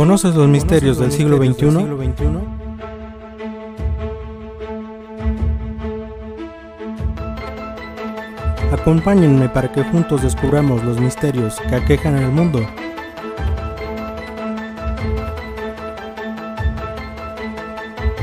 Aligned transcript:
¿Conoces 0.00 0.34
los 0.34 0.48
misterios 0.48 0.98
del 0.98 1.12
siglo 1.12 1.36
XXI? 1.36 1.86
Acompáñenme 8.72 9.50
para 9.50 9.70
que 9.70 9.84
juntos 9.84 10.22
descubramos 10.22 10.82
los 10.84 10.98
misterios 10.98 11.60
que 11.68 11.74
aquejan 11.74 12.16
el 12.16 12.30
mundo. 12.30 12.66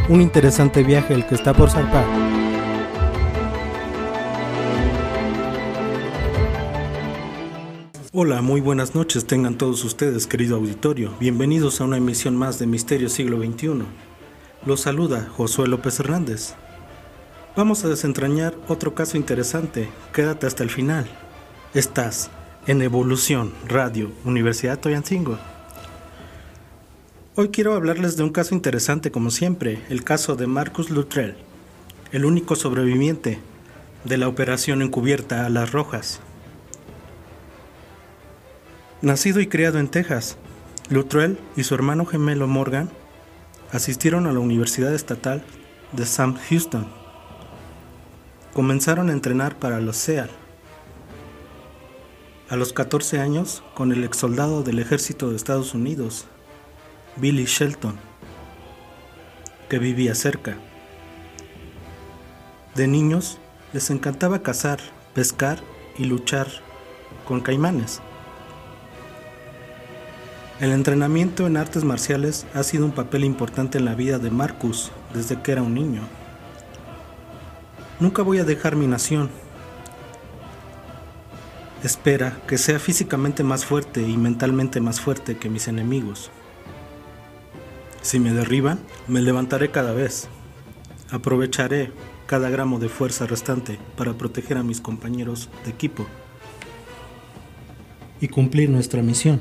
Un 0.10 0.22
interesante 0.22 0.82
viaje 0.82 1.14
el 1.14 1.28
que 1.28 1.36
está 1.36 1.54
por 1.54 1.70
zarpar. 1.70 2.06
Hola, 8.20 8.42
muy 8.42 8.62
buenas 8.62 8.96
noches 8.96 9.28
tengan 9.28 9.60
todos 9.60 9.84
ustedes, 9.84 10.26
querido 10.26 10.56
auditorio. 10.56 11.14
Bienvenidos 11.20 11.80
a 11.80 11.84
una 11.84 11.98
emisión 11.98 12.36
más 12.36 12.58
de 12.58 12.66
Misterio 12.66 13.10
Siglo 13.10 13.38
XXI. 13.38 13.84
Los 14.66 14.82
saluda 14.82 15.30
Josué 15.38 15.68
López 15.68 16.00
Hernández. 16.00 16.56
Vamos 17.56 17.86
a 17.86 17.90
desentrañar 17.90 18.56
otro 18.68 18.96
caso 18.96 19.18
interesante. 19.18 19.88
Quédate 20.14 20.48
hasta 20.48 20.64
el 20.64 20.72
final. 20.72 21.06
Estás 21.76 22.32
en 22.66 22.82
Evolución 22.82 23.54
Radio, 23.68 24.12
Universidad 24.26 24.80
Toyancingo. 24.80 25.38
Hoy 27.36 27.50
quiero 27.50 27.76
hablarles 27.76 28.18
de 28.18 28.24
un 28.24 28.32
caso 28.32 28.56
interesante 28.56 29.12
como 29.12 29.30
siempre, 29.30 29.84
el 29.90 30.04
caso 30.04 30.36
de 30.36 30.48
Marcus 30.48 30.90
Luttrell, 30.90 31.36
el 32.12 32.26
único 32.26 32.56
sobreviviente 32.56 33.38
de 34.06 34.18
la 34.18 34.28
operación 34.28 34.82
encubierta 34.82 35.46
a 35.46 35.50
las 35.50 35.72
Rojas. 35.72 36.20
Nacido 39.04 39.40
y 39.42 39.48
criado 39.48 39.78
en 39.78 39.90
Texas, 39.90 40.38
Luttrell 40.90 41.38
y 41.56 41.64
su 41.64 41.76
hermano 41.76 42.08
gemelo 42.08 42.48
Morgan 42.48 42.90
asistieron 43.72 44.26
a 44.26 44.32
la 44.32 44.40
Universidad 44.40 44.92
Estatal 44.92 45.44
de 45.92 46.04
Sam 46.04 46.36
Houston. 46.50 46.88
Comenzaron 48.56 49.12
a 49.12 49.14
entrenar 49.14 49.60
para 49.60 49.80
los 49.82 49.98
SEAL. 49.98 50.32
A 52.50 52.56
los 52.56 52.74
14 52.74 53.20
años, 53.20 53.62
con 53.76 53.92
el 53.92 54.04
ex 54.04 54.18
soldado 54.18 54.64
del 54.64 54.80
ejército 54.80 55.30
de 55.30 55.36
Estados 55.36 55.76
Unidos, 55.76 56.26
Billy 57.18 57.46
Shelton, 57.46 58.00
que 59.70 59.78
vivía 59.78 60.16
cerca. 60.16 60.58
De 62.74 62.88
niños, 62.88 63.38
les 63.74 63.92
encantaba 63.92 64.42
cazar, 64.42 64.80
pescar 65.14 65.60
y 66.00 66.06
luchar 66.06 66.48
con 67.28 67.42
caimanes. 67.42 68.02
El 70.60 70.72
entrenamiento 70.72 71.46
en 71.46 71.56
artes 71.56 71.84
marciales 71.84 72.48
ha 72.56 72.64
sido 72.64 72.86
un 72.86 72.92
papel 72.92 73.24
importante 73.24 73.78
en 73.78 73.86
la 73.86 73.94
vida 73.94 74.18
de 74.18 74.32
Marcus 74.32 74.92
desde 75.14 75.40
que 75.40 75.52
era 75.52 75.62
un 75.62 75.76
niño. 75.76 76.02
Nunca 78.00 78.24
voy 78.24 78.40
a 78.40 78.44
dejar 78.44 78.76
mi 78.76 78.88
nación. 78.88 79.30
Espera 81.84 82.42
que 82.48 82.58
sea 82.58 82.80
físicamente 82.80 83.44
más 83.44 83.66
fuerte 83.66 84.02
y 84.02 84.18
mentalmente 84.18 84.82
más 84.82 85.00
fuerte 85.00 85.38
que 85.38 85.48
mis 85.48 85.68
enemigos. 85.68 86.32
Si 88.02 88.20
me 88.20 88.34
derriban, 88.34 88.80
me 89.08 89.22
levantaré 89.22 89.70
cada 89.70 89.94
vez. 89.94 90.28
Aprovecharé 91.12 91.92
cada 92.26 92.50
gramo 92.50 92.80
de 92.80 92.90
fuerza 92.90 93.28
restante 93.28 93.78
para 93.96 94.16
proteger 94.16 94.58
a 94.58 94.64
mis 94.64 94.82
compañeros 94.82 95.50
de 95.66 95.70
equipo 95.70 96.08
y 98.20 98.28
cumplir 98.28 98.72
nuestra 98.72 99.04
misión. 99.04 99.40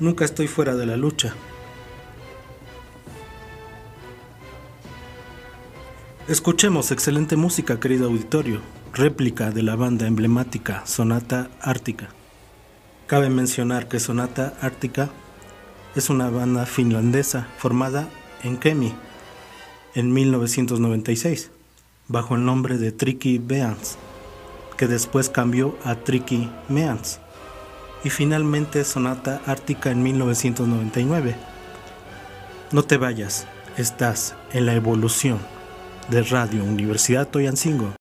Nunca 0.00 0.24
estoy 0.24 0.48
fuera 0.48 0.74
de 0.76 0.86
la 0.86 0.96
lucha. 0.96 1.34
Escuchemos 6.26 6.90
excelente 6.90 7.36
música, 7.36 7.78
querido 7.78 8.06
auditorio, 8.06 8.62
réplica 8.94 9.50
de 9.50 9.62
la 9.62 9.76
banda 9.76 10.06
emblemática 10.06 10.86
Sonata 10.86 11.50
Ártica. 11.60 12.08
Cabe 13.06 13.28
mencionar 13.28 13.88
que 13.88 14.00
Sonata 14.00 14.54
Ártica 14.62 15.10
es 15.94 16.08
una 16.08 16.30
banda 16.30 16.64
finlandesa 16.64 17.48
formada 17.58 18.08
en 18.42 18.56
Kemi 18.56 18.94
en 19.94 20.12
1996 20.14 21.50
bajo 22.08 22.36
el 22.36 22.44
nombre 22.46 22.78
de 22.78 22.90
Tricky 22.90 23.38
Beans, 23.38 23.98
que 24.78 24.86
después 24.86 25.28
cambió 25.28 25.76
a 25.84 25.94
Tricky 25.96 26.50
Means 26.68 27.20
y 28.04 28.10
finalmente 28.10 28.84
Sonata 28.84 29.40
Ártica 29.46 29.90
en 29.90 30.02
1999. 30.02 31.36
No 32.72 32.82
te 32.82 32.96
vayas, 32.96 33.46
estás 33.76 34.34
en 34.52 34.66
la 34.66 34.74
evolución 34.74 35.38
de 36.08 36.22
Radio 36.22 36.64
Universidad 36.64 37.28
Toyancingo. 37.28 37.99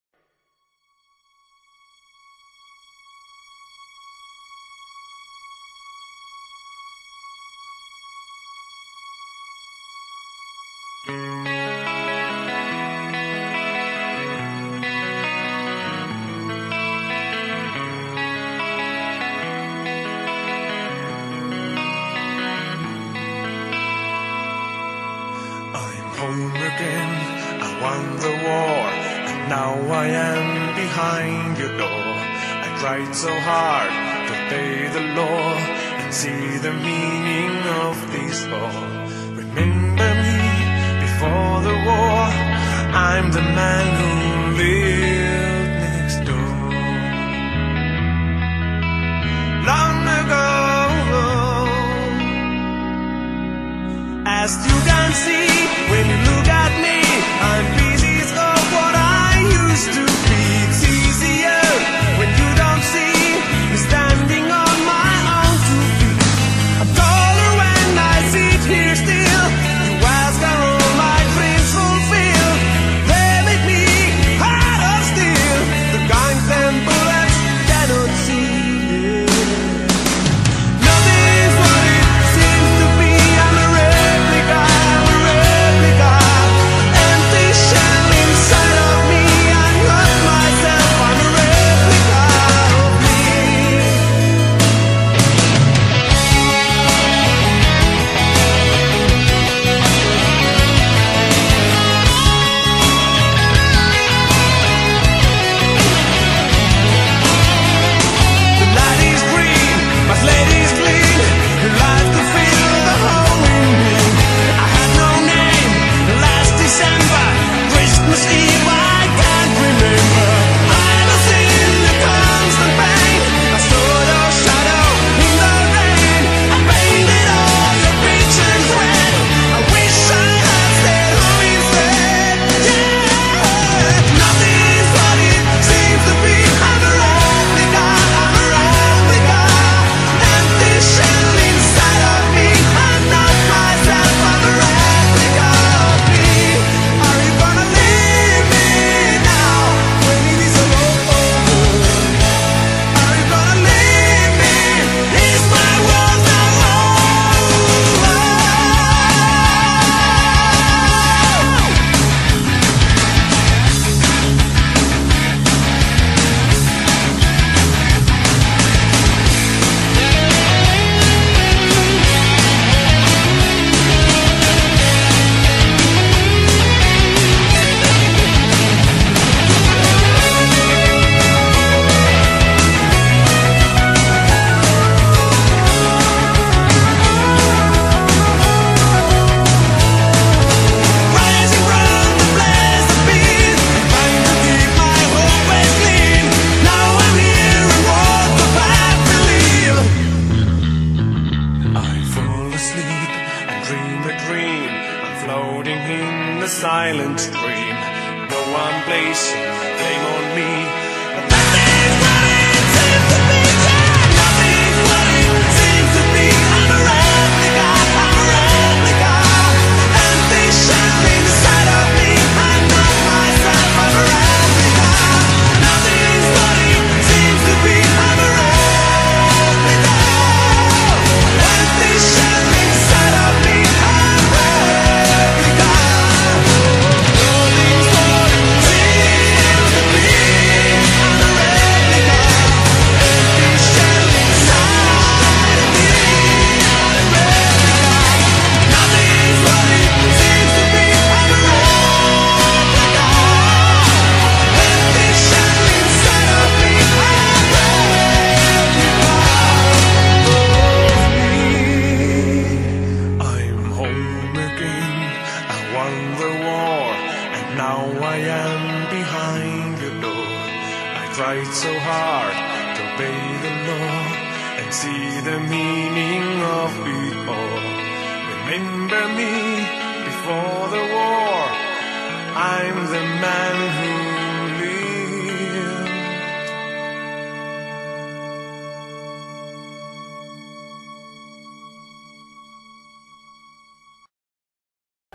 Now 29.49 29.73
I 30.03 30.05
am 30.05 30.75
behind 30.75 31.57
your 31.57 31.75
door. 31.75 32.13
I 32.65 32.69
tried 32.79 33.11
so 33.15 33.33
hard 33.49 33.89
to 34.27 34.33
obey 34.45 34.87
the 34.97 35.05
law 35.19 35.49
and 36.01 36.13
see 36.13 36.57
the 36.67 36.73
meaning 36.89 37.57
of 37.85 37.95
this 38.13 38.45
all. 38.59 38.85
Remember 39.41 40.09
me 40.25 40.39
before 41.05 41.55
the 41.67 41.77
war. 41.89 42.19
I'm 42.93 43.31
the 43.31 43.41
man 43.41 43.85
who 43.99 44.08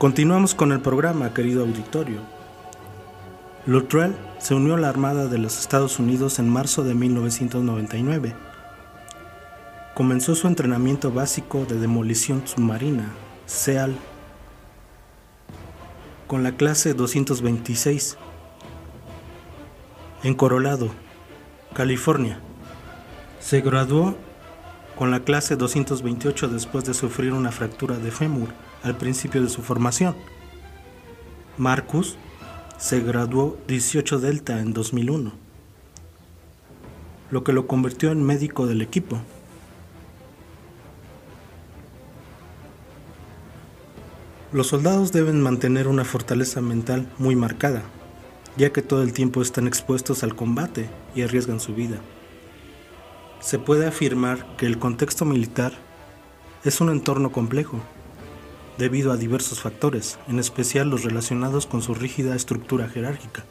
Continuamos 0.04 0.54
con 0.54 0.70
el 0.70 0.80
programa, 0.80 1.32
querido 1.32 1.62
auditorio. 1.62 2.20
Luttrell 3.64 4.14
se 4.36 4.54
unió 4.54 4.74
a 4.74 4.78
la 4.78 4.90
Armada 4.90 5.28
de 5.28 5.38
los 5.38 5.58
Estados 5.58 5.98
Unidos 5.98 6.38
en 6.38 6.46
marzo 6.46 6.84
de 6.84 6.92
1999. 6.92 8.36
Comenzó 9.94 10.34
su 10.34 10.46
entrenamiento 10.46 11.10
básico 11.10 11.64
de 11.64 11.78
demolición 11.78 12.46
submarina, 12.46 13.14
SEAL, 13.46 13.96
con 16.26 16.42
la 16.42 16.52
clase 16.52 16.92
226 16.92 18.18
en 20.22 20.34
Colorado, 20.34 20.90
California. 21.72 22.40
Se 23.40 23.62
graduó 23.62 24.14
con 24.98 25.10
la 25.10 25.20
clase 25.20 25.56
228 25.56 26.48
después 26.48 26.84
de 26.84 26.92
sufrir 26.92 27.32
una 27.32 27.52
fractura 27.52 27.96
de 27.96 28.10
fémur 28.10 28.50
al 28.84 28.96
principio 28.96 29.42
de 29.42 29.48
su 29.48 29.62
formación. 29.62 30.14
Marcus 31.56 32.16
se 32.78 33.00
graduó 33.00 33.56
18 33.66 34.20
Delta 34.20 34.60
en 34.60 34.72
2001, 34.72 35.32
lo 37.31 37.44
que 37.44 37.52
lo 37.52 37.66
convirtió 37.66 38.12
en 38.12 38.22
médico 38.22 38.66
del 38.66 38.82
equipo. 38.82 39.19
Los 44.52 44.69
soldados 44.69 45.10
deben 45.10 45.40
mantener 45.40 45.88
una 45.88 46.04
fortaleza 46.04 46.60
mental 46.60 47.10
muy 47.19 47.34
marcada, 47.34 47.82
ya 48.56 48.72
que 48.72 48.82
todo 48.82 49.02
el 49.02 49.12
tiempo 49.12 49.42
están 49.42 49.66
expuestos 49.66 50.22
al 50.22 50.36
combate 50.36 50.88
y 51.14 51.22
arriesgan 51.22 51.58
su 51.58 51.75
vida. 51.75 51.98
Se 53.41 53.58
puede 53.58 53.86
afirmar 53.86 54.56
que 54.56 54.67
el 54.67 54.79
contexto 54.79 55.24
militar 55.24 55.72
es 56.64 56.81
un 56.81 56.91
entorno 56.91 57.32
complejo, 57.32 57.81
debido 58.78 59.12
a 59.12 59.16
diversos 59.16 59.60
factores, 59.60 60.19
en 60.28 60.38
especial 60.38 60.90
los 60.90 61.04
relacionados 61.04 61.66
con 61.66 61.82
su 61.82 61.94
rígida 61.94 62.34
estructura 62.34 62.88
jerárquica, 62.88 63.44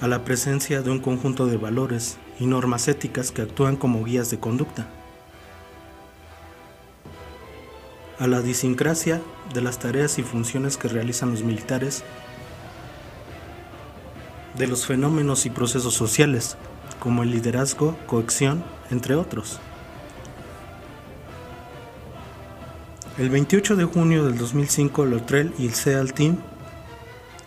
a 0.00 0.08
la 0.08 0.24
presencia 0.24 0.82
de 0.82 0.90
un 0.90 1.00
conjunto 1.00 1.46
de 1.46 1.56
valores 1.56 2.18
y 2.38 2.46
normas 2.46 2.88
éticas 2.88 3.30
que 3.30 3.42
actúan 3.42 3.76
como 3.76 4.04
guías 4.04 4.30
de 4.30 4.38
conducta, 4.38 4.88
a 8.18 8.26
la 8.26 8.40
disincrasia 8.40 9.20
de 9.54 9.60
las 9.60 9.78
tareas 9.78 10.18
y 10.18 10.22
funciones 10.22 10.76
que 10.76 10.88
realizan 10.88 11.30
los 11.30 11.42
militares, 11.42 12.02
de 14.56 14.66
los 14.66 14.86
fenómenos 14.86 15.46
y 15.46 15.50
procesos 15.50 15.94
sociales, 15.94 16.56
como 16.98 17.22
el 17.22 17.30
liderazgo, 17.30 17.96
cohesión, 18.06 18.64
entre 18.90 19.14
otros. 19.14 19.60
El 23.18 23.30
28 23.30 23.74
de 23.74 23.84
junio 23.84 24.24
del 24.24 24.38
2005, 24.38 25.04
Lotrell 25.04 25.52
y 25.58 25.66
el 25.66 25.74
SEAL 25.74 26.14
Team 26.14 26.36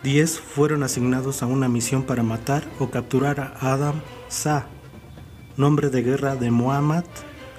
10 0.02 0.38
fueron 0.38 0.82
asignados 0.82 1.42
a 1.42 1.46
una 1.46 1.66
misión 1.66 2.02
para 2.02 2.22
matar 2.22 2.62
o 2.78 2.90
capturar 2.90 3.40
a 3.40 3.72
Adam 3.72 4.02
Sa, 4.28 4.66
nombre 5.56 5.88
de 5.88 6.02
guerra 6.02 6.36
de 6.36 6.50
Muhammad 6.50 7.04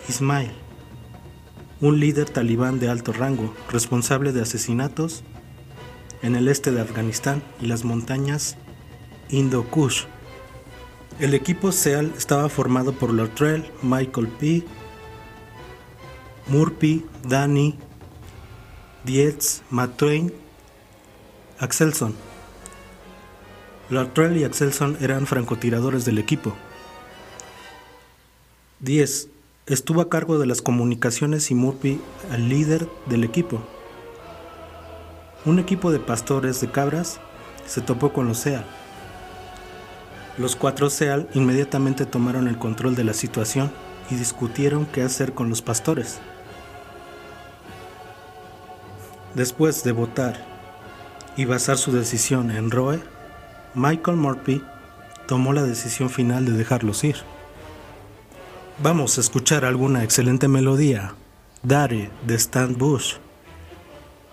Ismail, 0.07 0.51
un 1.81 1.99
líder 1.99 2.29
talibán 2.29 2.77
de 2.79 2.87
alto 2.87 3.13
rango, 3.13 3.51
responsable 3.71 4.31
de 4.31 4.43
asesinatos 4.43 5.23
en 6.21 6.35
el 6.35 6.49
este 6.49 6.71
de 6.71 6.81
Afganistán 6.81 7.41
y 7.59 7.65
las 7.65 7.83
montañas 7.83 8.57
Indo-Kush. 9.29 10.03
El 11.19 11.33
equipo 11.33 11.71
SEAL 11.71 12.13
estaba 12.15 12.47
formado 12.49 12.93
por 12.93 13.11
Luttrell, 13.11 13.65
Michael 13.81 14.27
P., 14.27 14.63
Murphy, 16.47 17.05
Danny, 17.27 17.79
Dietz, 19.03 19.63
Matt 19.69 19.97
Twain, 19.97 20.33
Axelson. 21.59 22.15
Luttrell 23.89 24.37
y 24.37 24.45
Axelson 24.45 24.97
eran 25.01 25.27
francotiradores 25.27 26.05
del 26.05 26.19
equipo. 26.19 26.53
10. 28.79 29.27
Estuvo 29.65 29.99
a 29.99 30.09
cargo 30.09 30.39
de 30.39 30.45
las 30.45 30.61
comunicaciones 30.61 31.51
y 31.51 31.55
Murphy 31.55 31.99
el 32.31 32.47
líder 32.47 32.87
del 33.07 33.25
equipo. 33.25 33.61
Un 35.43 35.59
equipo 35.59 35.91
de 35.91 35.99
pastores 35.99 36.61
de 36.61 36.71
cabras 36.71 37.19
se 37.67 37.81
topó 37.81 38.13
con 38.13 38.29
los 38.29 38.37
SEAL. 38.37 38.63
Los 40.37 40.55
cuatro 40.55 40.89
SEAL 40.89 41.27
inmediatamente 41.33 42.05
tomaron 42.05 42.47
el 42.47 42.57
control 42.57 42.95
de 42.95 43.03
la 43.03 43.13
situación 43.13 43.69
y 44.09 44.15
discutieron 44.15 44.85
qué 44.85 45.01
hacer 45.01 45.33
con 45.33 45.49
los 45.49 45.61
pastores. 45.61 46.21
Después 49.35 49.83
de 49.83 49.91
votar 49.91 50.45
y 51.35 51.45
basar 51.45 51.77
su 51.77 51.91
decisión 51.91 52.51
en 52.51 52.69
Roe, 52.69 52.99
Michael 53.73 54.17
Murphy 54.17 54.61
tomó 55.27 55.53
la 55.53 55.63
decisión 55.63 56.11
final 56.11 56.45
de 56.45 56.51
dejarlos 56.51 57.03
ir. 57.03 57.15
Vamos 58.81 59.17
a 59.17 59.21
escuchar 59.21 59.65
alguna 59.65 60.03
excelente 60.03 60.47
melodía, 60.47 61.15
Dare 61.63 62.11
de 62.27 62.35
Stan 62.35 62.77
Bush. 62.77 63.15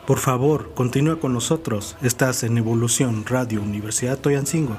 Por 0.06 0.18
favor, 0.18 0.74
continúa 0.74 1.18
con 1.18 1.32
nosotros. 1.32 1.96
Estás 2.02 2.42
en 2.42 2.58
Evolución 2.58 3.24
Radio 3.24 3.62
Universidad 3.62 4.18
Toyancingo. 4.18 4.76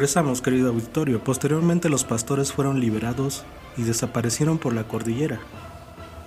Regresamos, 0.00 0.40
querido 0.40 0.70
auditorio. 0.70 1.22
Posteriormente 1.22 1.90
los 1.90 2.04
pastores 2.04 2.54
fueron 2.54 2.80
liberados 2.80 3.44
y 3.76 3.82
desaparecieron 3.82 4.56
por 4.56 4.72
la 4.72 4.88
cordillera. 4.88 5.40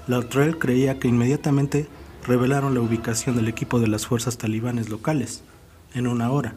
Lautrell 0.06 0.60
creía 0.60 1.00
que 1.00 1.08
inmediatamente 1.08 1.88
revelaron 2.24 2.76
la 2.76 2.82
ubicación 2.82 3.36
del 3.36 3.48
equipo 3.48 3.80
de 3.80 3.88
las 3.88 4.06
fuerzas 4.06 4.38
talibanes 4.38 4.90
locales, 4.90 5.42
en 5.96 6.06
una 6.06 6.30
hora. 6.30 6.54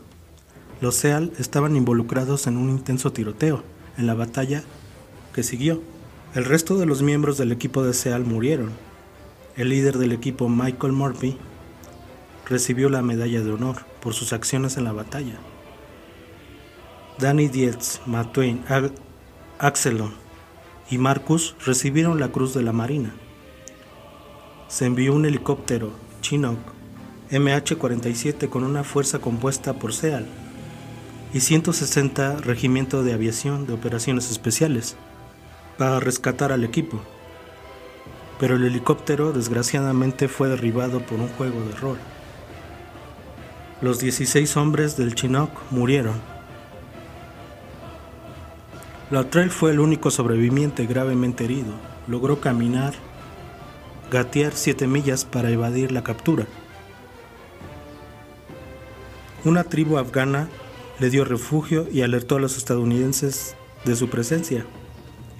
Los 0.83 0.97
SEAL 0.97 1.33
estaban 1.39 1.75
involucrados 1.75 2.47
en 2.49 2.59
un 2.59 2.69
intenso 2.69 3.11
tiroteo 3.15 3.63
en 3.97 4.07
la 4.07 4.13
batalla 4.13 4.63
que 5.33 5.43
siguió. 5.43 5.81
El 6.35 6.45
resto 6.45 6.77
de 6.77 6.85
los 6.85 7.01
miembros 7.01 7.39
del 7.39 7.51
equipo 7.51 7.83
de 7.83 7.95
SEAL 7.95 8.27
murieron. 8.27 8.73
El 9.57 9.71
líder 9.71 9.97
del 9.97 10.13
equipo, 10.13 10.51
Michael 10.51 10.93
Murphy, 10.93 11.39
recibió 12.45 12.91
la 12.91 13.01
medalla 13.01 13.41
de 13.41 13.53
honor 13.53 13.87
por 14.03 14.13
sus 14.13 14.35
acciones 14.35 14.77
en 14.77 14.85
la 14.85 14.93
batalla. 14.93 15.39
Danny 17.19 17.49
Dietz, 17.49 18.01
Matt 18.05 18.33
Twain, 18.33 18.63
Axelon 19.59 20.13
y 20.91 20.99
Marcus 20.99 21.57
recibieron 21.65 22.21
la 22.21 22.29
Cruz 22.29 22.53
de 22.53 22.63
la 22.63 22.73
Marina. 22.73 23.15
Se 24.69 24.85
envió 24.85 25.15
un 25.15 25.25
helicóptero 25.25 25.93
Chinook 26.21 26.59
MH-47 27.31 28.51
con 28.51 28.65
una 28.65 28.85
fuerza 28.85 29.19
compuesta 29.19 29.73
por 29.73 29.95
SEAL 29.95 30.27
y 31.33 31.41
160 31.41 32.37
Regimiento 32.43 33.03
de 33.03 33.15
Aviación 33.15 33.67
de 33.67 33.73
Operaciones 33.73 34.31
Especiales 34.31 34.97
para 35.79 36.01
rescatar 36.01 36.53
al 36.53 36.65
equipo. 36.65 37.01
Pero 38.39 38.57
el 38.57 38.65
helicóptero 38.65 39.33
desgraciadamente 39.33 40.29
fue 40.29 40.51
derribado 40.51 41.01
por 41.01 41.19
un 41.19 41.29
juego 41.29 41.63
de 41.63 41.75
rol. 41.77 41.99
Los 43.81 44.01
16 44.01 44.55
hombres 44.59 44.99
del 44.99 45.15
Chinook 45.15 45.51
murieron. 45.71 46.36
Lautrell 49.11 49.51
fue 49.51 49.71
el 49.71 49.79
único 49.79 50.11
sobreviviente 50.11 50.87
gravemente 50.87 51.45
herido. 51.45 51.73
Logró 52.09 52.41
caminar, 52.41 52.95
gatear 54.11 54.53
7 54.53 54.87
millas 54.89 55.25
para 55.25 55.51
evadir 55.51 55.93
la 55.93 56.03
captura. 56.03 56.47
Una 59.45 59.63
tribu 59.63 59.99
afgana 59.99 60.49
le 60.99 61.09
dio 61.11 61.25
refugio 61.25 61.87
y 61.93 62.03
alertó 62.03 62.37
a 62.37 62.41
los 62.41 62.57
estadounidenses 62.57 63.55
de 63.85 63.95
su 63.95 64.09
presencia, 64.09 64.67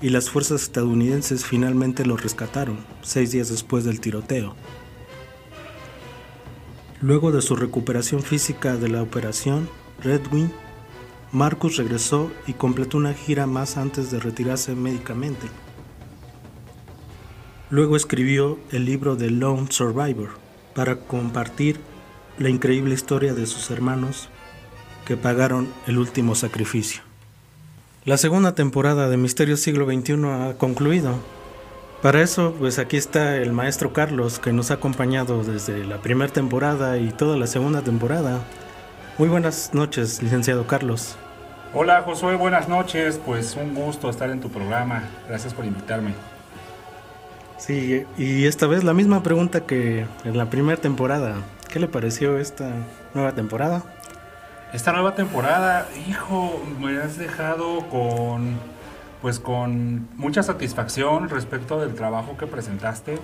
y 0.01 0.11
las 0.11 0.31
fuerzas 0.31 0.63
estadounidenses 0.63 1.45
finalmente 1.45 2.05
lo 2.05 2.17
rescataron 2.17 2.79
seis 3.03 3.33
días 3.33 3.49
después 3.49 3.85
del 3.85 4.01
tiroteo. 4.01 4.55
Luego 7.01 7.33
de 7.33 7.43
su 7.43 7.57
recuperación 7.57 8.23
física 8.23 8.77
de 8.77 8.89
la 8.89 9.03
operación 9.03 9.69
Red 10.03 10.21
Wing, 10.31 10.51
Marcus 11.33 11.77
regresó 11.77 12.31
y 12.47 12.53
completó 12.53 12.99
una 12.99 13.15
gira 13.15 13.47
más 13.47 13.77
antes 13.77 14.11
de 14.11 14.21
retirarse 14.21 14.75
médicamente. 14.75 15.49
Luego 17.69 17.97
escribió 17.97 18.59
el 18.71 18.85
libro 18.85 19.17
The 19.17 19.31
Lone 19.31 19.67
Survivor 19.71 20.31
para 20.75 20.97
compartir 20.97 21.81
la 22.39 22.49
increíble 22.49 22.95
historia 22.95 23.35
de 23.35 23.47
sus 23.47 23.71
hermanos 23.71 24.29
que 25.05 25.17
pagaron 25.17 25.69
el 25.87 25.99
último 25.99 26.35
sacrificio. 26.35 27.03
La 28.05 28.19
segunda 28.19 28.55
temporada 28.55 29.09
de 29.09 29.17
Misterio 29.17 29.57
Siglo 29.57 29.87
XXI 29.87 30.25
ha 30.27 30.55
concluido. 30.59 31.19
Para 32.03 32.23
eso, 32.23 32.55
pues 32.57 32.79
aquí 32.79 32.97
está 32.97 33.37
el 33.39 33.53
maestro 33.53 33.93
Carlos 33.93 34.39
que 34.39 34.53
nos 34.53 34.71
ha 34.71 34.75
acompañado 34.75 35.43
desde 35.43 35.85
la 35.85 36.01
primera 36.01 36.33
temporada 36.33 36.99
y 36.99 37.11
toda 37.11 37.37
la 37.37 37.49
segunda 37.49 37.83
temporada. 37.83 38.45
Muy 39.19 39.31
buenas 39.31 39.73
noches, 39.73 40.23
licenciado 40.23 40.67
Carlos. 40.67 41.17
Hola 41.73 42.03
Josué, 42.03 42.37
buenas 42.37 42.69
noches. 42.69 43.19
Pues 43.25 43.57
un 43.57 43.75
gusto 43.75 44.11
estar 44.11 44.29
en 44.29 44.41
tu 44.41 44.51
programa. 44.51 45.05
Gracias 45.27 45.55
por 45.55 45.65
invitarme. 45.65 46.13
Sí, 47.57 48.05
y 48.19 48.45
esta 48.45 48.67
vez 48.67 48.85
la 48.85 48.93
misma 48.93 49.23
pregunta 49.23 49.63
que 49.63 50.05
en 50.25 50.37
la 50.37 50.51
primera 50.51 50.79
temporada. 50.79 51.37
¿Qué 51.71 51.81
le 51.81 51.89
pareció 51.89 52.37
esta 52.37 52.71
nueva 53.15 53.33
temporada? 53.33 53.83
Esta 54.75 54.93
nueva 54.93 55.15
temporada, 55.15 55.89
hijo, 56.07 56.63
me 56.79 56.99
has 56.99 57.17
dejado 57.17 57.89
con 57.89 58.59
pues 59.23 59.41
con 59.41 60.09
mucha 60.17 60.43
satisfacción 60.43 61.31
respecto 61.31 61.81
del 61.81 61.95
trabajo 61.95 62.37
que 62.37 62.47
presentaste. 62.47 63.19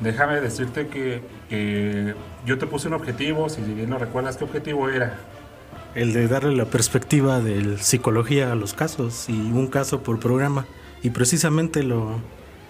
Déjame 0.00 0.40
decirte 0.40 0.88
que, 0.88 1.20
que 1.48 2.14
yo 2.46 2.58
te 2.58 2.66
puse 2.66 2.88
un 2.88 2.94
objetivo, 2.94 3.48
si 3.48 3.60
bien 3.60 3.90
no 3.90 3.98
recuerdas 3.98 4.36
qué 4.36 4.44
objetivo 4.44 4.88
era. 4.88 5.14
El 5.94 6.12
de 6.12 6.26
darle 6.28 6.56
la 6.56 6.64
perspectiva 6.64 7.40
de 7.40 7.76
psicología 7.78 8.52
a 8.52 8.54
los 8.54 8.74
casos 8.74 9.28
y 9.28 9.32
un 9.32 9.66
caso 9.66 10.02
por 10.02 10.18
programa. 10.18 10.66
Y 11.02 11.10
precisamente 11.10 11.82
lo, 11.82 12.20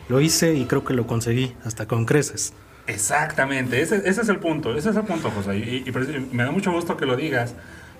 lo 0.09 0.21
hice 0.21 0.55
y 0.55 0.65
creo 0.65 0.85
que 0.85 0.95
lo 0.95 1.07
conseguí, 1.07 1.55
hasta 1.65 1.87
con 1.87 2.05
creces. 2.05 2.53
Exactamente, 2.87 3.81
ese, 3.81 3.97
ese 4.09 4.23
es 4.23 4.29
el 4.29 4.39
punto, 4.39 4.75
ese 4.75 4.91
es 4.91 4.97
el 4.97 5.05
punto, 5.05 5.31
José. 5.31 5.57
Y, 5.59 5.85
y 5.87 6.29
me 6.33 6.43
da 6.43 6.51
mucho 6.51 6.73
gusto 6.73 6.97
que 6.97 7.07
lo 7.07 7.17
digas, 7.17 7.55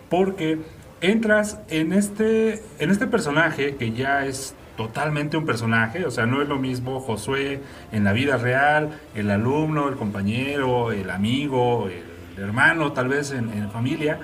porque 0.09 0.59
entras 1.01 1.59
en 1.69 1.93
este, 1.93 2.63
en 2.79 2.91
este 2.91 3.07
personaje 3.07 3.77
que 3.77 3.93
ya 3.93 4.27
es 4.27 4.55
totalmente 4.81 5.37
un 5.37 5.45
personaje, 5.45 6.07
o 6.07 6.11
sea, 6.11 6.25
no 6.25 6.41
es 6.41 6.49
lo 6.49 6.59
mismo 6.59 7.01
Josué 7.01 7.61
en 7.93 8.03
la 8.03 8.15
vida 8.15 8.39
real, 8.39 8.99
el 9.15 9.31
alumno, 9.31 9.91
el 9.91 9.97
compañero, 9.97 10.91
el 10.91 11.11
amigo, 11.11 11.91
el 12.35 12.43
hermano, 12.43 12.93
tal 12.93 13.09
vez 13.09 13.31
en, 13.31 13.71
familia. 13.71 14.19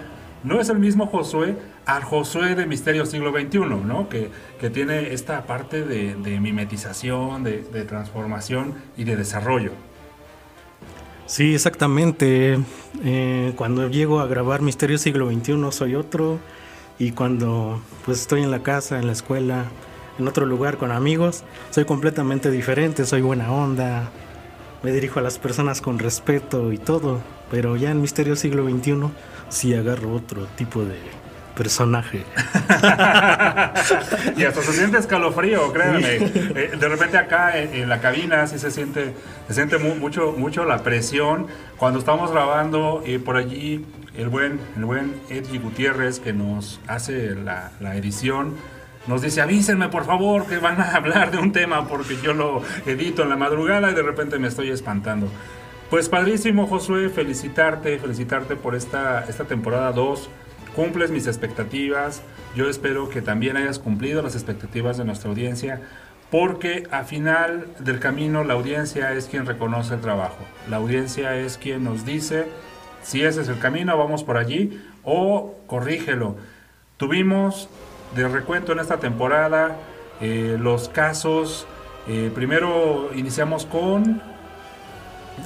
No 0.45 0.59
es 0.59 0.71
el 0.71 0.79
mismo 0.79 1.09
Josué 1.09 1.57
al 1.85 2.05
Josué 2.05 2.55
de 2.55 2.65
Misterio 2.65 3.05
Siglo 3.05 3.33
XXI, 3.33 3.59
¿no? 3.59 4.09
Que, 4.09 4.31
que 4.59 4.71
tiene 4.71 5.13
esta 5.13 5.45
parte 5.45 5.85
de, 5.85 6.41
mimetización, 6.41 7.45
de, 7.45 7.61
de 7.61 7.83
transformación 7.83 8.73
y 8.97 9.05
de 9.05 9.17
desarrollo. 9.17 9.73
Sí, 11.27 11.55
exactamente. 11.55 12.59
Eh, 13.05 13.53
cuando 13.57 13.91
llego 13.91 14.21
a 14.21 14.27
grabar 14.27 14.63
Misterio 14.63 14.97
Siglo 14.97 15.31
XXI 15.31 15.71
soy 15.71 15.97
otro 15.97 16.39
y 16.99 17.11
cuando 17.11 17.79
pues 18.07 18.23
estoy 18.23 18.43
en 18.43 18.51
la 18.51 18.63
casa, 18.63 18.99
en 18.99 19.07
la 19.07 19.13
escuela, 19.13 19.67
en 20.19 20.29
otro 20.29 20.47
lugar 20.47 20.77
con 20.77 20.93
amigos, 20.93 21.45
soy 21.71 21.85
completamente 21.85 22.51
diferente, 22.51 23.05
soy 23.07 23.23
buena 23.23 23.51
onda, 23.53 24.09
me 24.83 24.93
dirijo 24.93 25.21
a 25.21 25.23
las 25.23 25.39
personas 25.39 25.81
con 25.81 25.99
respeto 25.99 26.73
y 26.73 26.79
todo, 26.79 27.21
pero 27.51 27.77
ya 27.77 27.91
en 27.91 28.01
Misterio 28.01 28.37
Siglo 28.37 28.69
XXI 28.69 28.95
sí 29.49 29.75
agarro 29.75 30.13
otro 30.15 30.47
tipo 30.57 30.85
de 30.85 30.97
personaje. 31.57 32.25
y 34.37 34.45
hasta 34.45 34.63
se 34.63 34.73
siente 34.73 34.99
escalofrío, 34.99 35.73
créanme. 35.73 36.17
Eh, 36.17 36.73
de 36.79 36.89
repente 36.89 37.17
acá 37.17 37.59
en, 37.59 37.75
en 37.75 37.89
la 37.89 38.01
cabina 38.01 38.47
sí 38.47 38.59
se 38.59 38.71
siente, 38.71 39.15
se 39.49 39.55
siente 39.55 39.79
mu- 39.79 39.95
mucho, 39.95 40.33
mucho 40.37 40.65
la 40.65 40.83
presión. 40.83 41.47
Cuando 41.77 41.99
estamos 41.99 42.31
grabando 42.31 43.03
y 43.07 43.19
por 43.19 43.37
allí 43.37 43.85
el 44.17 44.29
buen, 44.29 44.61
el 44.77 44.85
buen 44.85 45.15
Edgy 45.31 45.59
Gutiérrez 45.59 46.21
que 46.21 46.33
nos 46.33 46.81
hace 46.87 47.35
la, 47.35 47.71
la 47.81 47.97
edición. 47.97 48.55
Nos 49.07 49.23
dice, 49.23 49.41
avísenme 49.41 49.89
por 49.89 50.05
favor 50.05 50.47
que 50.47 50.59
van 50.59 50.81
a 50.81 50.91
hablar 50.97 51.31
de 51.31 51.39
un 51.39 51.53
tema 51.53 51.87
porque 51.89 52.17
yo 52.23 52.35
lo 52.35 52.63
edito 52.87 53.23
en 53.23 53.31
la 53.31 53.37
madrugada 53.37 53.91
y 53.91 53.95
de 53.95 54.03
repente 54.03 54.39
me 54.39 54.49
estoy 54.49 54.71
espantando. 54.71 55.29
Pues 55.91 56.09
padrísimo 56.09 56.67
Josué, 56.67 57.09
felicitarte, 57.09 57.99
felicitarte 57.99 58.57
por 58.57 58.75
esta, 58.75 59.25
esta 59.29 59.45
temporada 59.45 59.93
2 59.93 60.29
cumples 60.75 61.11
mis 61.11 61.27
expectativas. 61.27 62.23
Yo 62.55 62.69
espero 62.69 63.09
que 63.09 63.23
también 63.23 63.57
hayas 63.57 63.79
cumplido 63.79 64.23
las 64.23 64.35
expectativas 64.35 64.99
de 64.99 65.05
nuestra 65.05 65.31
audiencia, 65.31 65.81
porque 66.31 66.87
a 66.91 67.05
final 67.05 67.67
del 67.79 67.99
camino 67.99 68.45
la 68.45 68.55
audiencia 68.55 69.13
es 69.13 69.27
quien 69.27 69.47
reconoce 69.47 69.95
el 69.95 70.01
trabajo. 70.01 70.39
La 70.69 70.77
audiencia 70.77 71.37
es 71.37 71.57
quien 71.57 71.85
nos 71.85 72.05
dice 72.05 72.47
si 73.03 73.23
ese 73.23 73.43
es 73.43 73.49
el 73.49 73.61
camino, 73.61 73.97
vamos 73.97 74.25
por 74.25 74.37
allí, 74.37 74.83
o 75.05 75.55
corrígelo. 75.69 76.37
Tuvimos 76.97 77.69
de 78.15 78.29
recuento 78.29 78.73
en 78.73 78.79
esta 78.79 78.99
temporada 78.99 79.77
eh, 80.21 80.57
los 80.59 80.89
casos. 80.89 81.67
eh, 82.09 82.31
primero 82.35 83.11
iniciamos 83.15 83.67
con 83.67 84.23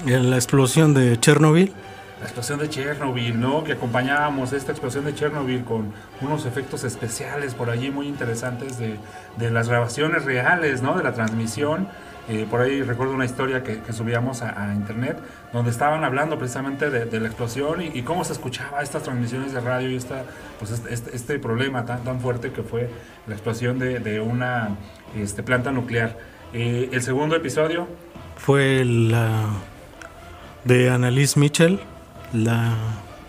la 0.04 0.36
explosión 0.36 0.94
de 0.94 1.18
Chernobyl, 1.18 1.72
la 2.20 2.26
explosión 2.26 2.58
de 2.58 2.68
Chernobyl, 2.68 3.40
¿no? 3.40 3.64
Que 3.64 3.72
acompañábamos 3.72 4.52
esta 4.52 4.72
explosión 4.72 5.06
de 5.06 5.14
Chernobyl 5.14 5.64
con 5.64 5.92
unos 6.20 6.44
efectos 6.44 6.84
especiales 6.84 7.54
por 7.54 7.70
allí 7.70 7.90
muy 7.90 8.06
interesantes 8.06 8.78
de, 8.78 8.98
de 9.38 9.50
las 9.50 9.68
grabaciones 9.68 10.26
reales, 10.26 10.82
¿no? 10.82 10.96
De 10.96 11.02
la 11.02 11.12
transmisión. 11.12 11.88
Eh, 12.30 12.46
por 12.48 12.60
ahí 12.60 12.80
recuerdo 12.82 13.12
una 13.12 13.24
historia 13.24 13.64
que, 13.64 13.80
subíamos 13.92 14.42
a, 14.42 14.72
internet 14.72 15.18
donde 15.52 15.72
estaban 15.72 16.04
hablando 16.04 16.38
precisamente 16.38 16.88
de, 16.88 17.04
de 17.04 17.18
la 17.18 17.26
explosión 17.26 17.82
y, 17.82 18.02
cómo 18.02 18.22
se 18.24 18.32
escuchaba 18.34 18.82
estas 18.82 19.02
transmisiones 19.02 19.52
de 19.52 19.60
radio 19.60 19.90
y 19.90 19.96
esta, 19.96 20.22
pues 20.60 20.70
este, 20.70 20.94
este- 20.94 21.16
este 21.16 21.38
problema 21.40 21.84
tan, 21.84 22.04
tan 22.04 22.20
fuerte 22.20 22.52
que 22.52 22.62
fue 22.62 22.88
la 23.26 23.34
explosión 23.34 23.80
de, 23.80 23.98
de 23.98 24.20
una 24.20 24.76
este, 25.16 25.42
planta 25.42 25.72
nuclear. 25.72 26.16
Eh, 26.52 26.88
el 26.92 27.02
segundo 27.02 27.34
episodio, 27.34 27.88
fue 28.36 28.84
la 28.84 29.46
de 30.62 30.88
Annalise 30.88 31.38
Mitchell, 31.38 31.80
la 32.32 32.74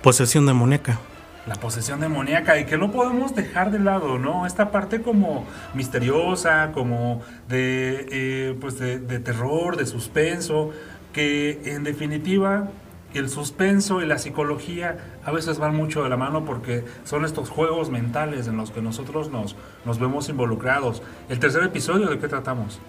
posesión 0.04 0.46
demoníaca. 0.46 1.00
La 1.48 1.56
posesión 1.56 2.00
demoníaca 2.00 2.60
y 2.60 2.66
que 2.66 2.78
no 2.78 2.92
podemos 2.92 3.36
dejar 3.36 3.72
de 3.72 3.80
lado, 3.80 4.20
¿no? 4.20 4.46
Esta 4.46 4.70
parte 4.72 5.02
como 5.02 5.46
misteriosa, 5.74 6.72
como 6.72 7.22
de, 7.50 8.08
eh, 8.12 8.58
pues 8.62 8.78
de, 8.80 9.00
de 9.00 9.20
terror, 9.20 9.76
de 9.78 9.86
suspenso, 9.86 10.70
que 11.14 11.62
en 11.66 11.84
definitiva 11.84 12.70
el 13.14 13.28
suspenso 13.28 14.02
y 14.02 14.06
la 14.06 14.18
psicología 14.18 14.98
a 15.26 15.32
veces 15.32 15.58
van 15.60 15.76
mucho 15.76 16.04
de 16.04 16.10
la 16.10 16.16
mano 16.16 16.46
porque 16.46 16.86
son 17.04 17.26
estos 17.26 17.50
juegos 17.50 17.90
mentales 17.90 18.48
en 18.48 18.56
los 18.56 18.72
que 18.72 18.82
nosotros 18.82 19.30
nos, 19.32 19.56
nos 19.84 20.00
vemos 20.00 20.30
involucrados. 20.30 21.02
El 21.28 21.40
tercer 21.40 21.64
episodio, 21.64 22.08
¿de 22.08 22.20
qué 22.20 22.28
tratamos? 22.30 22.80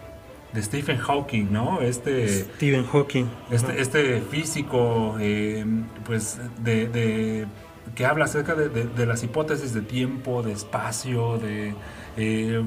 De 0.53 0.63
Stephen 0.63 0.99
Hawking, 0.99 1.47
¿no? 1.51 1.81
Este, 1.81 2.29
Stephen 2.29 2.85
Hawking. 2.87 3.25
este, 3.51 3.81
este 3.81 4.21
físico, 4.21 5.17
eh, 5.19 5.65
pues, 6.05 6.39
de, 6.63 6.87
de- 6.89 7.47
que 7.95 8.07
habla 8.07 8.25
acerca 8.27 8.55
de, 8.55 8.69
de- 8.69 9.07
las 9.07 9.23
hipótesis 9.23 9.75
de 9.75 9.83
tiempo, 9.83 10.43
de 10.43 10.53
espacio, 10.53 11.39
de 11.39 11.75
eh, 12.17 12.65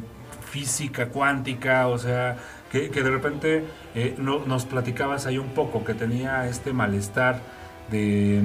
física 0.49 1.07
cuántica, 1.09 1.87
o 1.87 1.97
sea, 1.97 2.37
que, 2.71 2.89
de 2.89 3.09
repente 3.09 3.63
eh, 3.95 4.15
no- 4.17 4.45
nos 4.45 4.65
platicabas 4.65 5.25
ahí 5.25 5.37
un 5.37 5.49
poco, 5.49 5.83
que 5.83 5.93
tenía 5.93 6.47
este 6.47 6.73
malestar 6.73 7.39
de 7.91 8.41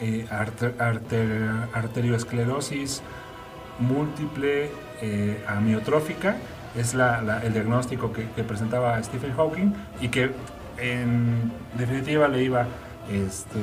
eh, 0.00 0.26
arte- 0.30 0.74
arter- 0.78 1.68
arterioesclerosis 1.72 3.02
múltiple 3.78 4.70
eh, 5.02 5.42
amiotrófica, 5.48 6.36
es 6.76 6.94
la- 6.94 7.40
el 7.42 7.52
diagnóstico 7.52 8.12
que 8.12 8.44
presentaba 8.44 9.02
Stephen 9.02 9.32
Hawking 9.34 9.72
y 10.00 10.08
que 10.08 10.30
en 10.78 11.50
definitiva 11.76 12.28
le 12.28 12.42
iba 12.42 12.66
este, 13.10 13.58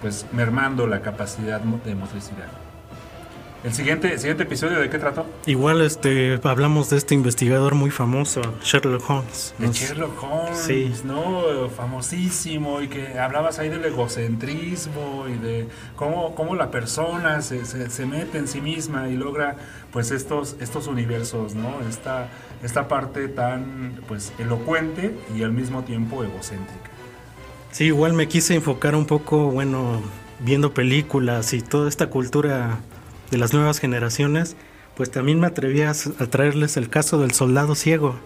pues, 0.00 0.26
mermando 0.32 0.86
la 0.86 1.00
capacidad 1.02 1.60
de 1.60 1.94
motricidad. 1.94 2.48
El 3.64 3.72
siguiente, 3.74 4.12
el 4.12 4.18
siguiente 4.20 4.44
episodio, 4.44 4.78
¿de 4.78 4.88
qué 4.88 4.98
trató? 4.98 5.26
Igual 5.46 5.80
este 5.80 6.38
hablamos 6.44 6.88
de 6.90 6.98
este 6.98 7.14
investigador 7.14 7.74
muy 7.74 7.90
famoso, 7.90 8.40
Sherlock 8.62 9.10
Holmes. 9.10 9.54
De 9.58 9.66
Nos- 9.66 9.76
Sherlock 9.76 10.22
Holmes, 10.22 10.58
Sí. 10.58 10.94
¿no? 11.04 11.68
Famosísimo, 11.76 12.80
y 12.80 12.86
que 12.88 13.18
hablabas 13.18 13.58
ahí 13.58 13.68
del 13.68 13.84
egocentrismo 13.84 15.24
y 15.28 15.38
de 15.38 15.68
cómo, 15.96 16.34
cómo 16.36 16.54
la 16.54 16.70
persona 16.70 17.42
se, 17.42 17.64
se- 17.64 17.90
se 17.90 18.06
mete 18.06 18.38
en 18.38 18.46
sí 18.46 18.60
misma 18.60 19.08
y 19.08 19.16
logra 19.16 19.56
pues 19.90 20.12
estos, 20.12 20.54
estos 20.60 20.86
universos, 20.86 21.54
¿no? 21.56 21.80
Esta, 21.88 22.28
esta 22.62 22.86
parte 22.86 23.26
tan 23.26 24.00
pues 24.06 24.32
elocuente 24.38 25.18
y 25.36 25.42
al 25.42 25.52
mismo 25.52 25.82
tiempo 25.82 26.22
egocéntrica. 26.22 26.90
Sí, 27.76 27.84
igual 27.84 28.14
me 28.14 28.26
quise 28.26 28.54
enfocar 28.54 28.94
un 28.94 29.04
poco, 29.04 29.50
bueno, 29.50 30.00
viendo 30.40 30.72
películas 30.72 31.52
y 31.52 31.60
toda 31.60 31.90
esta 31.90 32.06
cultura 32.08 32.78
de 33.30 33.36
las 33.36 33.52
nuevas 33.52 33.80
generaciones, 33.80 34.56
pues 34.96 35.10
también 35.10 35.40
me 35.40 35.46
atreví 35.46 35.82
a, 35.82 35.92
traerles 36.30 36.78
el 36.78 36.88
caso 36.88 37.18
del 37.18 37.32
soldado 37.32 37.74
ciego. 37.74 38.16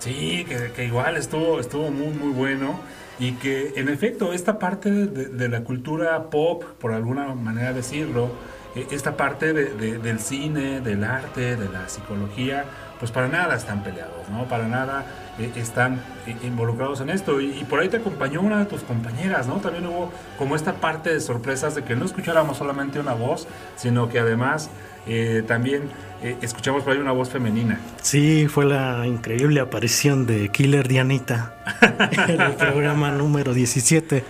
Sí, 0.00 0.44
que, 0.48 0.72
que 0.74 0.84
igual 0.84 1.16
estuvo, 1.16 1.60
estuvo 1.60 1.92
muy, 1.92 2.08
muy 2.12 2.32
bueno. 2.32 2.80
Y 3.20 3.34
que 3.34 3.74
en 3.76 3.88
efecto, 3.88 4.32
esta 4.32 4.58
parte 4.58 4.90
de, 4.90 5.26
de 5.26 5.48
la 5.48 5.60
cultura 5.62 6.28
pop, 6.28 6.64
por 6.80 6.92
alguna 6.92 7.36
manera 7.36 7.72
decirlo, 7.72 8.32
eh, 8.74 8.88
esta 8.90 9.16
parte 9.16 9.52
de- 9.52 9.74
de- 9.74 9.98
del 9.98 10.18
cine, 10.18 10.80
del 10.80 11.04
arte, 11.04 11.54
de 11.56 11.68
la 11.68 11.88
psicología, 11.88 12.64
pues 12.98 13.12
para 13.12 13.28
nada 13.28 13.54
están 13.54 13.84
peleados, 13.84 14.28
¿no? 14.28 14.48
Para 14.48 14.66
nada 14.66 15.06
eh, 15.38 15.52
están 15.56 16.00
eh, 16.26 16.36
involucrados 16.42 17.00
en 17.00 17.10
esto. 17.10 17.40
Y, 17.40 17.58
y 17.58 17.64
por 17.64 17.80
ahí 17.80 17.88
te 17.88 17.98
acompañó 17.98 18.40
una 18.40 18.58
de 18.58 18.66
tus 18.66 18.82
compañeras, 18.82 19.46
¿no? 19.46 19.56
También 19.56 19.86
hubo 19.86 20.12
como 20.38 20.56
esta 20.56 20.74
parte 20.74 21.12
de 21.12 21.20
sorpresas 21.20 21.74
de 21.74 21.84
que 21.84 21.96
no 21.96 22.04
escucháramos 22.04 22.56
solamente 22.56 23.00
una 23.00 23.14
voz, 23.14 23.46
sino 23.76 24.08
que 24.08 24.18
además 24.18 24.70
eh, 25.06 25.44
también 25.46 25.84
eh, 26.22 26.36
escuchamos 26.42 26.82
por 26.82 26.92
ahí 26.92 26.98
una 26.98 27.12
voz 27.12 27.30
femenina. 27.30 27.78
Sí, 28.02 28.48
fue 28.48 28.64
la 28.64 29.06
increíble 29.06 29.60
aparición 29.60 30.26
de 30.26 30.48
Killer 30.48 30.88
Dianita 30.88 31.56
en 32.28 32.40
el 32.40 32.52
programa 32.54 33.12
número 33.12 33.54
17. 33.54 34.24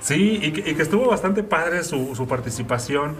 Sí, 0.00 0.38
y 0.42 0.52
que, 0.52 0.70
y 0.70 0.74
que 0.74 0.82
estuvo 0.82 1.08
bastante 1.08 1.42
padre 1.42 1.82
su, 1.82 2.14
su 2.14 2.28
participación. 2.28 3.16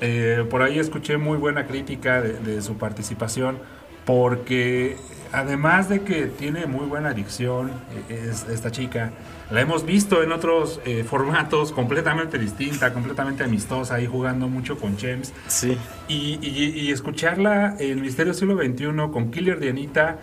Eh, 0.00 0.44
por 0.50 0.62
ahí 0.62 0.78
escuché 0.78 1.16
muy 1.16 1.38
buena 1.38 1.66
crítica 1.66 2.20
de, 2.20 2.34
de 2.34 2.60
su 2.60 2.76
participación, 2.76 3.58
porque 4.06 4.96
además 5.32 5.90
de 5.90 6.00
que 6.00 6.26
tiene 6.26 6.64
muy 6.66 6.86
buena 6.86 7.10
adicción, 7.10 7.70
eh, 8.08 8.30
es, 8.30 8.46
esta 8.48 8.70
chica, 8.70 9.10
la 9.50 9.60
hemos 9.60 9.84
visto 9.84 10.22
en 10.22 10.32
otros 10.32 10.80
eh, 10.86 11.04
formatos 11.08 11.72
completamente 11.72 12.38
distinta, 12.38 12.94
completamente 12.94 13.44
amistosa, 13.44 13.96
ahí 13.96 14.06
jugando 14.06 14.48
mucho 14.48 14.78
con 14.78 14.96
Chems. 14.96 15.34
Sí. 15.48 15.76
Y, 16.08 16.38
y- 16.40 16.80
y 16.80 16.90
escucharla 16.92 17.76
en 17.78 18.00
Misterio 18.00 18.32
Siglo 18.32 18.56
XXI 18.56 18.86
con 19.12 19.30
Killer 19.30 19.60
Dianita 19.60 20.18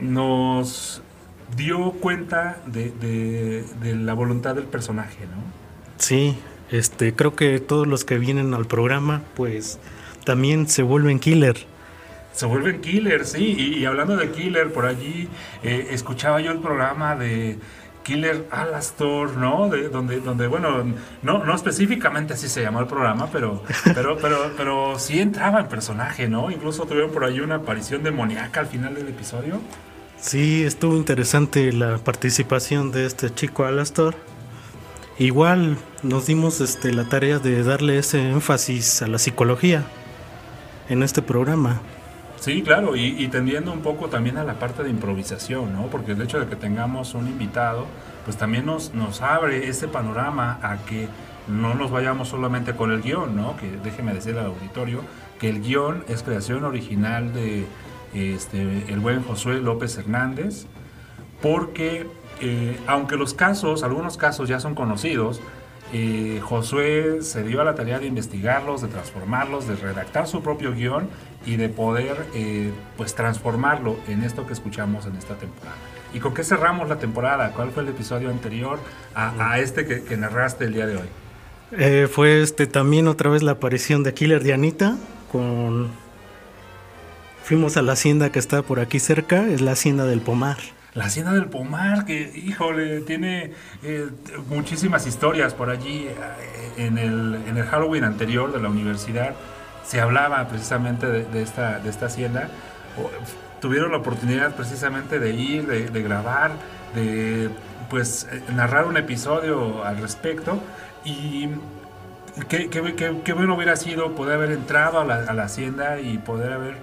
nos 0.00 1.02
dio 1.56 1.90
cuenta 1.92 2.56
de, 2.66 2.90
de- 3.00 3.64
de 3.82 3.94
la 3.96 4.14
voluntad 4.14 4.54
del 4.54 4.64
personaje, 4.64 5.18
¿no? 5.26 5.42
Sí, 5.98 6.36
este, 6.70 7.14
creo 7.14 7.34
que 7.36 7.60
todos 7.60 7.86
los 7.86 8.04
que 8.04 8.18
vienen 8.18 8.54
al 8.54 8.66
programa, 8.66 9.22
pues 9.34 9.78
también 10.24 10.68
se 10.68 10.82
vuelven 10.82 11.18
killer. 11.18 11.66
Se 12.34 12.46
vuelven 12.46 12.80
killer, 12.80 13.24
sí. 13.24 13.54
Y, 13.56 13.78
y 13.78 13.86
hablando 13.86 14.16
de 14.16 14.30
killer, 14.30 14.72
por 14.72 14.86
allí 14.86 15.28
eh, 15.62 15.88
escuchaba 15.90 16.40
yo 16.40 16.50
el 16.52 16.58
programa 16.58 17.14
de 17.14 17.58
Killer 18.04 18.46
Alastor, 18.50 19.36
¿no? 19.36 19.68
De, 19.68 19.88
donde, 19.88 20.20
donde, 20.20 20.46
bueno, 20.46 20.84
no, 21.22 21.44
no 21.44 21.54
específicamente 21.54 22.34
así 22.34 22.48
se 22.48 22.62
llamó 22.62 22.80
el 22.80 22.86
programa, 22.86 23.28
pero, 23.32 23.62
pero, 23.94 24.18
pero, 24.18 24.52
pero 24.56 24.98
sí 24.98 25.20
entraba 25.20 25.60
en 25.60 25.68
personaje, 25.68 26.28
¿no? 26.28 26.50
Incluso 26.50 26.84
tuvieron 26.84 27.10
por 27.10 27.24
ahí 27.24 27.40
una 27.40 27.56
aparición 27.56 28.02
demoníaca 28.02 28.60
al 28.60 28.66
final 28.66 28.94
del 28.94 29.08
episodio. 29.08 29.60
Sí, 30.20 30.64
estuvo 30.64 30.96
interesante 30.96 31.72
la 31.72 31.98
participación 31.98 32.92
de 32.92 33.06
este 33.06 33.32
chico 33.32 33.64
Alastor. 33.64 34.14
Igual 35.18 35.76
nos 36.02 36.26
dimos 36.26 36.60
este, 36.60 36.92
la 36.92 37.04
tarea 37.04 37.38
de 37.38 37.62
darle 37.62 37.98
ese 37.98 38.20
énfasis 38.30 39.02
a 39.02 39.06
la 39.06 39.18
psicología 39.18 39.84
en 40.88 41.02
este 41.02 41.22
programa. 41.22 41.80
Sí, 42.44 42.60
claro, 42.60 42.94
y, 42.94 43.26
tendiendo 43.28 43.72
un 43.72 43.80
poco 43.80 44.10
también 44.10 44.36
a 44.36 44.44
la 44.44 44.58
parte 44.58 44.82
de 44.82 44.90
improvisación, 44.90 45.72
¿no? 45.72 45.86
Porque 45.86 46.12
el 46.12 46.20
hecho 46.20 46.38
de 46.38 46.46
que 46.46 46.56
tengamos 46.56 47.14
un 47.14 47.26
invitado, 47.26 47.86
pues 48.26 48.36
también 48.36 48.66
nos, 48.66 48.92
abre 49.22 49.66
ese 49.66 49.88
panorama 49.88 50.58
a 50.62 50.76
que 50.84 51.08
no 51.48 51.72
nos 51.72 51.90
vayamos 51.90 52.28
solamente 52.28 52.74
con 52.74 52.92
el 52.92 53.00
guion, 53.00 53.34
¿no? 53.34 53.56
Que 53.56 53.78
déjeme 53.82 54.12
decir 54.12 54.36
al 54.36 54.44
auditorio 54.44 55.00
que 55.40 55.48
el 55.48 55.62
guion 55.62 56.04
es 56.06 56.22
creación 56.22 56.64
original 56.64 57.32
de 57.32 57.64
este, 58.12 58.92
el 58.92 59.00
buen 59.00 59.22
Josué 59.22 59.62
López 59.62 59.96
Hernández, 59.96 60.66
porque 61.40 62.06
eh, 62.42 62.78
aunque 62.86 63.16
los 63.16 63.32
casos, 63.32 63.82
algunos 63.82 64.18
casos 64.18 64.50
ya 64.50 64.60
son 64.60 64.74
conocidos, 64.74 65.40
Josué 66.42 67.22
se 67.22 67.42
dio 67.44 67.60
a 67.60 67.64
la 67.64 67.74
tarea 67.74 67.98
de 67.98 68.06
investigarlos, 68.06 68.82
de 68.82 68.88
transformarlos, 68.88 69.68
de 69.68 69.76
redactar 69.76 70.26
su 70.26 70.42
propio 70.42 70.72
guion 70.72 71.08
y 71.46 71.56
de 71.56 71.68
poder 71.68 72.26
eh, 72.34 72.72
pues 72.96 73.14
transformarlo 73.14 73.96
en 74.08 74.22
esto 74.24 74.46
que 74.46 74.52
escuchamos 74.52 75.06
en 75.06 75.16
esta 75.16 75.34
temporada. 75.34 75.76
¿Y 76.12 76.20
con 76.20 76.34
qué 76.34 76.44
cerramos 76.44 76.88
la 76.88 76.98
temporada? 76.98 77.52
¿Cuál 77.52 77.70
fue 77.70 77.82
el 77.82 77.88
episodio 77.88 78.30
anterior 78.30 78.78
a, 79.14 79.58
este 79.58 79.86
que, 79.86 80.02
que 80.02 80.16
narraste 80.16 80.64
el 80.64 80.74
día 80.74 80.86
de 80.86 80.96
hoy? 80.96 81.08
Eh, 81.72 82.08
fue 82.10 82.42
este 82.42 82.66
también 82.66 83.08
otra 83.08 83.30
vez 83.30 83.42
la 83.42 83.52
aparición 83.52 84.02
de 84.02 84.14
Killer 84.14 84.42
Dianita 84.42 84.96
con 85.32 85.90
fuimos 87.42 87.76
a 87.76 87.82
la 87.82 87.92
hacienda 87.92 88.30
que 88.30 88.38
está 88.38 88.62
por 88.62 88.80
aquí 88.80 88.98
cerca, 89.00 89.46
es 89.48 89.60
la 89.60 89.72
hacienda 89.72 90.06
del 90.06 90.20
Pomar. 90.20 90.58
La 90.94 91.06
Hacienda 91.06 91.32
del 91.32 91.46
Pomar, 91.46 92.04
que, 92.04 92.32
híjole, 92.36 93.00
tiene 93.00 93.52
eh, 93.82 94.08
muchísimas 94.48 95.06
historias 95.06 95.52
por 95.52 95.70
allí. 95.70 96.06
eh, 96.08 96.14
En 96.76 96.98
el, 96.98 97.36
en 97.46 97.56
el 97.56 97.64
Halloween 97.64 98.04
anterior 98.04 98.52
de 98.52 98.60
la 98.60 98.68
universidad 98.68 99.34
se 99.84 100.00
hablaba 100.00 100.46
precisamente 100.48 101.06
de, 101.06 101.42
esta, 101.42 101.80
hacienda. 102.06 102.48
Tuvieron 103.60 103.92
la 103.92 103.98
oportunidad 103.98 104.54
precisamente 104.54 105.18
de 105.18 105.30
ir, 105.32 105.66
de, 105.66 106.02
grabar, 106.02 106.52
de 106.94 107.50
pues 107.90 108.28
eh, 108.32 108.42
narrar 108.54 108.86
un 108.86 108.96
episodio 108.96 109.84
al 109.84 109.98
respecto. 109.98 110.60
Y 111.04 111.48
qué, 112.48 113.34
bueno 113.34 113.54
hubiera 113.54 113.76
sido 113.76 114.14
poder 114.14 114.36
haber 114.36 114.52
entrado 114.52 115.00
a 115.00 115.04
la 115.04 115.42
hacienda 115.42 116.00
y 116.00 116.18
poder 116.18 116.52
haber 116.52 116.76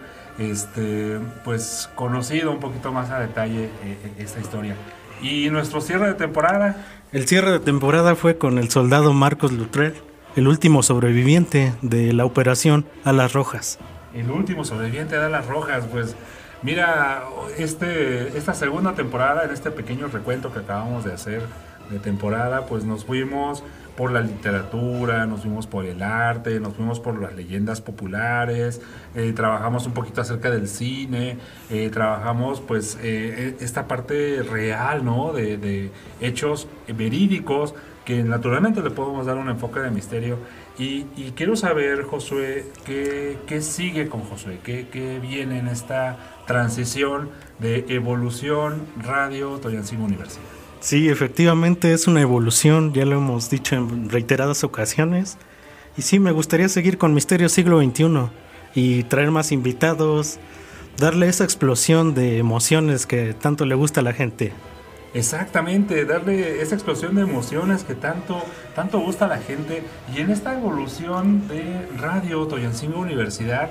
este, 0.50 1.20
pues 1.44 1.90
conocido 1.96 2.52
un 2.52 2.60
poquito 2.60 2.92
más 2.92 3.10
a 3.12 3.20
detalle 3.20 3.66
eh, 3.66 3.70
eh, 3.84 4.14
esta 4.18 4.40
historia. 4.40 4.76
Y 5.22 5.50
nuestro 5.50 5.82
cierre 5.82 6.08
de 6.08 6.14
temporada, 6.16 6.84
El 7.12 7.28
cierre 7.28 7.52
de 7.52 7.60
temporada 7.60 8.16
fue 8.16 8.38
con 8.38 8.58
el 8.58 8.70
soldado 8.70 9.14
Marcos 9.14 9.52
Luttrell, 9.52 9.94
el 10.36 10.48
último 10.48 10.82
sobreviviente 10.82 11.74
de 11.82 12.14
la 12.14 12.26
operación 12.26 12.86
Alas 13.04 13.34
Rojas. 13.34 13.78
el 14.14 14.32
último 14.32 14.66
sobreviviente 14.66 15.18
de 15.18 15.30
las 15.30 15.46
Rojas, 15.46 15.86
pues 15.92 16.16
mira, 16.64 17.24
este, 17.58 18.38
esta 18.38 18.54
segunda 18.54 18.94
temporada, 18.94 19.44
en 19.46 19.52
este 19.52 19.72
pequeño 19.72 20.08
recuento 20.08 20.52
que 20.52 20.60
acabamos 20.60 21.04
de 21.04 21.14
hacer 21.14 21.44
de 21.90 22.00
temporada, 22.00 22.66
pues 22.66 22.84
nos 22.84 23.06
fuimos 23.06 23.64
por 23.96 24.12
la 24.12 24.22
literatura, 24.22 25.26
nos 25.26 25.42
fuimos 25.42 25.68
por 25.68 25.86
el 25.86 26.02
arte, 26.02 26.60
nos 26.60 26.74
fuimos 26.74 27.00
por 27.00 27.22
las 27.22 27.36
leyendas 27.36 27.82
populares, 27.82 28.82
eh, 29.16 29.34
trabajamos 29.34 29.86
un 29.86 29.94
poquito 29.94 30.22
acerca 30.22 30.50
del 30.50 30.68
cine, 30.68 31.38
eh, 31.70 31.90
trabajamos 31.92 32.62
pues 32.62 32.98
eh, 33.02 33.56
esta 33.60 33.88
parte 33.88 34.44
real, 34.44 35.04
¿no? 35.04 35.34
De, 35.34 35.58
de 35.58 35.92
hechos 36.20 36.68
verídicos 36.88 37.76
que 38.06 38.24
naturalmente 38.24 38.82
le 38.82 38.90
podemos 38.90 39.26
dar 39.26 39.38
un 39.38 39.50
enfoque 39.50 39.80
de 39.80 39.92
misterio. 39.92 40.38
Y, 40.78 41.06
y 41.16 41.34
quiero 41.36 41.56
saber, 41.56 42.04
Josué, 42.04 42.66
¿qué, 42.86 43.38
qué 43.46 43.62
sigue 43.62 44.08
con 44.08 44.22
Josué? 44.22 44.60
¿Qué, 44.64 44.88
¿Qué, 44.90 45.20
viene 45.20 45.60
en 45.60 45.68
esta 45.68 46.18
transición 46.48 47.30
de 47.60 47.86
evolución 47.90 48.88
radio 48.98 49.60
Toyancingo 49.60 50.06
Universidad? 50.06 50.61
Sí, 50.82 51.10
efectivamente 51.10 51.94
es 51.94 52.08
una 52.08 52.22
evolución, 52.22 52.92
ya 52.92 53.06
lo 53.06 53.16
hemos 53.18 53.52
dicho 53.52 53.76
en 53.76 54.10
reiteradas 54.10 54.64
ocasiones. 54.64 55.38
Y 55.96 56.02
sí, 56.02 56.18
me 56.18 56.32
gustaría 56.32 56.68
seguir 56.70 56.98
con 56.98 57.14
Misterio 57.14 57.50
Siglo 57.50 57.80
XXI 57.80 58.30
y 58.74 59.04
traer 59.04 59.30
más 59.30 59.52
invitados, 59.52 60.40
darle 60.98 61.28
esa 61.28 61.44
explosión 61.44 62.16
de 62.16 62.40
emociones 62.40 63.06
que 63.06 63.36
tanto 63.36 63.66
le 63.66 63.76
gusta 63.76 64.00
a 64.00 64.04
la 64.04 64.14
gente. 64.14 64.54
Exactamente, 65.14 66.04
darle 66.06 66.64
esa 66.64 66.74
explosión 66.74 67.14
de 67.14 67.22
emociones 67.22 67.84
que 67.84 67.94
tanto, 67.94 68.42
tanto 68.74 69.00
gusta 69.02 69.26
a 69.26 69.28
la 69.28 69.38
gente. 69.38 69.84
Y 70.16 70.22
en 70.22 70.32
esta 70.32 70.58
evolución 70.58 71.48
de 71.48 71.88
Radio 72.00 72.48
Toyancingo 72.48 73.00
Universidad 73.00 73.70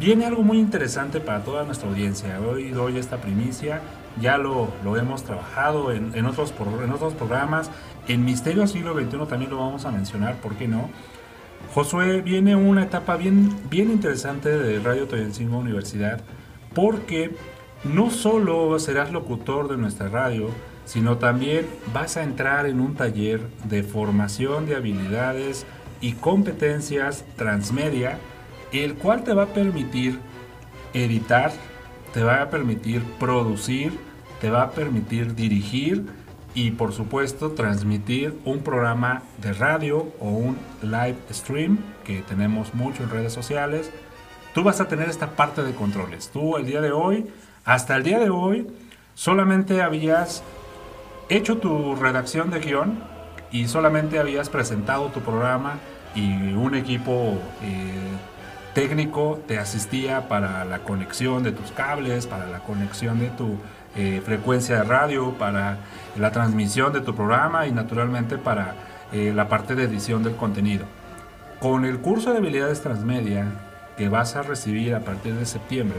viene 0.00 0.26
algo 0.26 0.42
muy 0.42 0.58
interesante 0.58 1.20
para 1.20 1.44
toda 1.44 1.62
nuestra 1.62 1.88
audiencia. 1.88 2.40
Hoy 2.40 2.70
doy 2.70 2.98
esta 2.98 3.18
primicia, 3.18 3.80
ya 4.20 4.38
lo, 4.38 4.68
lo 4.84 4.96
hemos 4.96 5.24
trabajado 5.24 5.92
en, 5.92 6.14
en, 6.14 6.26
otros, 6.26 6.52
en 6.82 6.90
otros 6.92 7.14
programas. 7.14 7.70
En 8.06 8.24
Misterio 8.24 8.66
Siglo 8.66 8.94
XXI 8.94 9.26
también 9.28 9.50
lo 9.50 9.58
vamos 9.58 9.84
a 9.84 9.90
mencionar, 9.90 10.36
¿por 10.36 10.54
qué 10.54 10.68
no? 10.68 10.88
Josué, 11.74 12.22
viene 12.22 12.56
una 12.56 12.84
etapa 12.84 13.16
bien, 13.16 13.54
bien 13.68 13.90
interesante 13.90 14.48
de 14.48 14.80
Radio 14.80 15.06
Toyancingo 15.06 15.58
Universidad 15.58 16.20
porque 16.74 17.34
no 17.84 18.10
solo 18.10 18.78
serás 18.78 19.12
locutor 19.12 19.68
de 19.68 19.76
nuestra 19.76 20.08
radio, 20.08 20.48
sino 20.84 21.18
también 21.18 21.66
vas 21.92 22.16
a 22.16 22.22
entrar 22.22 22.66
en 22.66 22.80
un 22.80 22.94
taller 22.94 23.40
de 23.64 23.82
formación 23.82 24.66
de 24.66 24.76
habilidades 24.76 25.66
y 26.00 26.12
competencias 26.12 27.24
transmedia, 27.36 28.18
el 28.72 28.94
cual 28.94 29.22
te 29.22 29.34
va 29.34 29.44
a 29.44 29.54
permitir 29.54 30.18
editar, 30.94 31.52
te 32.12 32.22
va 32.22 32.42
a 32.42 32.50
permitir 32.50 33.02
producir, 33.18 33.98
te 34.40 34.50
va 34.50 34.62
a 34.62 34.70
permitir 34.70 35.34
dirigir 35.34 36.06
y 36.54 36.72
por 36.72 36.92
supuesto 36.92 37.52
transmitir 37.52 38.38
un 38.44 38.60
programa 38.60 39.22
de 39.38 39.52
radio 39.52 40.12
o 40.20 40.28
un 40.28 40.58
live 40.82 41.16
stream 41.30 41.78
que 42.04 42.22
tenemos 42.22 42.74
mucho 42.74 43.02
en 43.02 43.10
redes 43.10 43.32
sociales. 43.32 43.90
Tú 44.54 44.64
vas 44.64 44.80
a 44.80 44.88
tener 44.88 45.08
esta 45.08 45.30
parte 45.30 45.62
de 45.62 45.74
controles. 45.74 46.30
Tú 46.30 46.56
el 46.56 46.66
día 46.66 46.80
de 46.80 46.90
hoy, 46.90 47.26
hasta 47.64 47.96
el 47.96 48.02
día 48.02 48.18
de 48.18 48.30
hoy, 48.30 48.66
solamente 49.14 49.82
habías 49.82 50.42
hecho 51.28 51.58
tu 51.58 51.94
redacción 51.94 52.50
de 52.50 52.60
guion 52.60 52.98
y 53.52 53.68
solamente 53.68 54.18
habías 54.18 54.48
presentado 54.48 55.08
tu 55.08 55.20
programa 55.20 55.78
y 56.14 56.52
un 56.54 56.74
equipo 56.74 57.38
eh, 57.62 58.16
técnico 58.78 59.40
te 59.48 59.58
asistía 59.58 60.28
para 60.28 60.64
la 60.64 60.78
conexión 60.84 61.42
de 61.42 61.50
tus 61.50 61.72
cables, 61.72 62.28
para 62.28 62.46
la 62.46 62.60
conexión 62.60 63.18
de 63.18 63.28
tu 63.30 63.56
eh, 63.96 64.22
frecuencia 64.24 64.76
de 64.76 64.84
radio, 64.84 65.32
para 65.32 65.78
la 66.16 66.30
transmisión 66.30 66.92
de 66.92 67.00
tu 67.00 67.12
programa 67.12 67.66
y 67.66 67.72
naturalmente 67.72 68.38
para 68.38 68.76
eh, 69.12 69.32
la 69.34 69.48
parte 69.48 69.74
de 69.74 69.82
edición 69.82 70.22
del 70.22 70.36
contenido. 70.36 70.84
Con 71.58 71.84
el 71.84 71.98
curso 71.98 72.30
de 72.30 72.38
habilidades 72.38 72.80
transmedia 72.80 73.46
que 73.96 74.08
vas 74.08 74.36
a 74.36 74.42
recibir 74.42 74.94
a 74.94 75.00
partir 75.00 75.34
de 75.34 75.44
septiembre, 75.44 75.98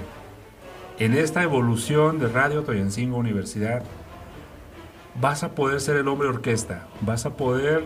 en 0.99 1.15
esta 1.15 1.43
evolución 1.43 2.17
de 2.17 2.29
Radio 2.29 2.63
Toyancingo 2.63 3.17
Universidad, 3.17 3.83
vas 5.19 5.43
a 5.43 5.49
poder 5.49 5.81
ser 5.81 5.97
el 5.97 6.07
hombre 6.07 6.29
orquesta, 6.29 6.87
vas 7.01 7.25
a 7.25 7.31
poder 7.31 7.83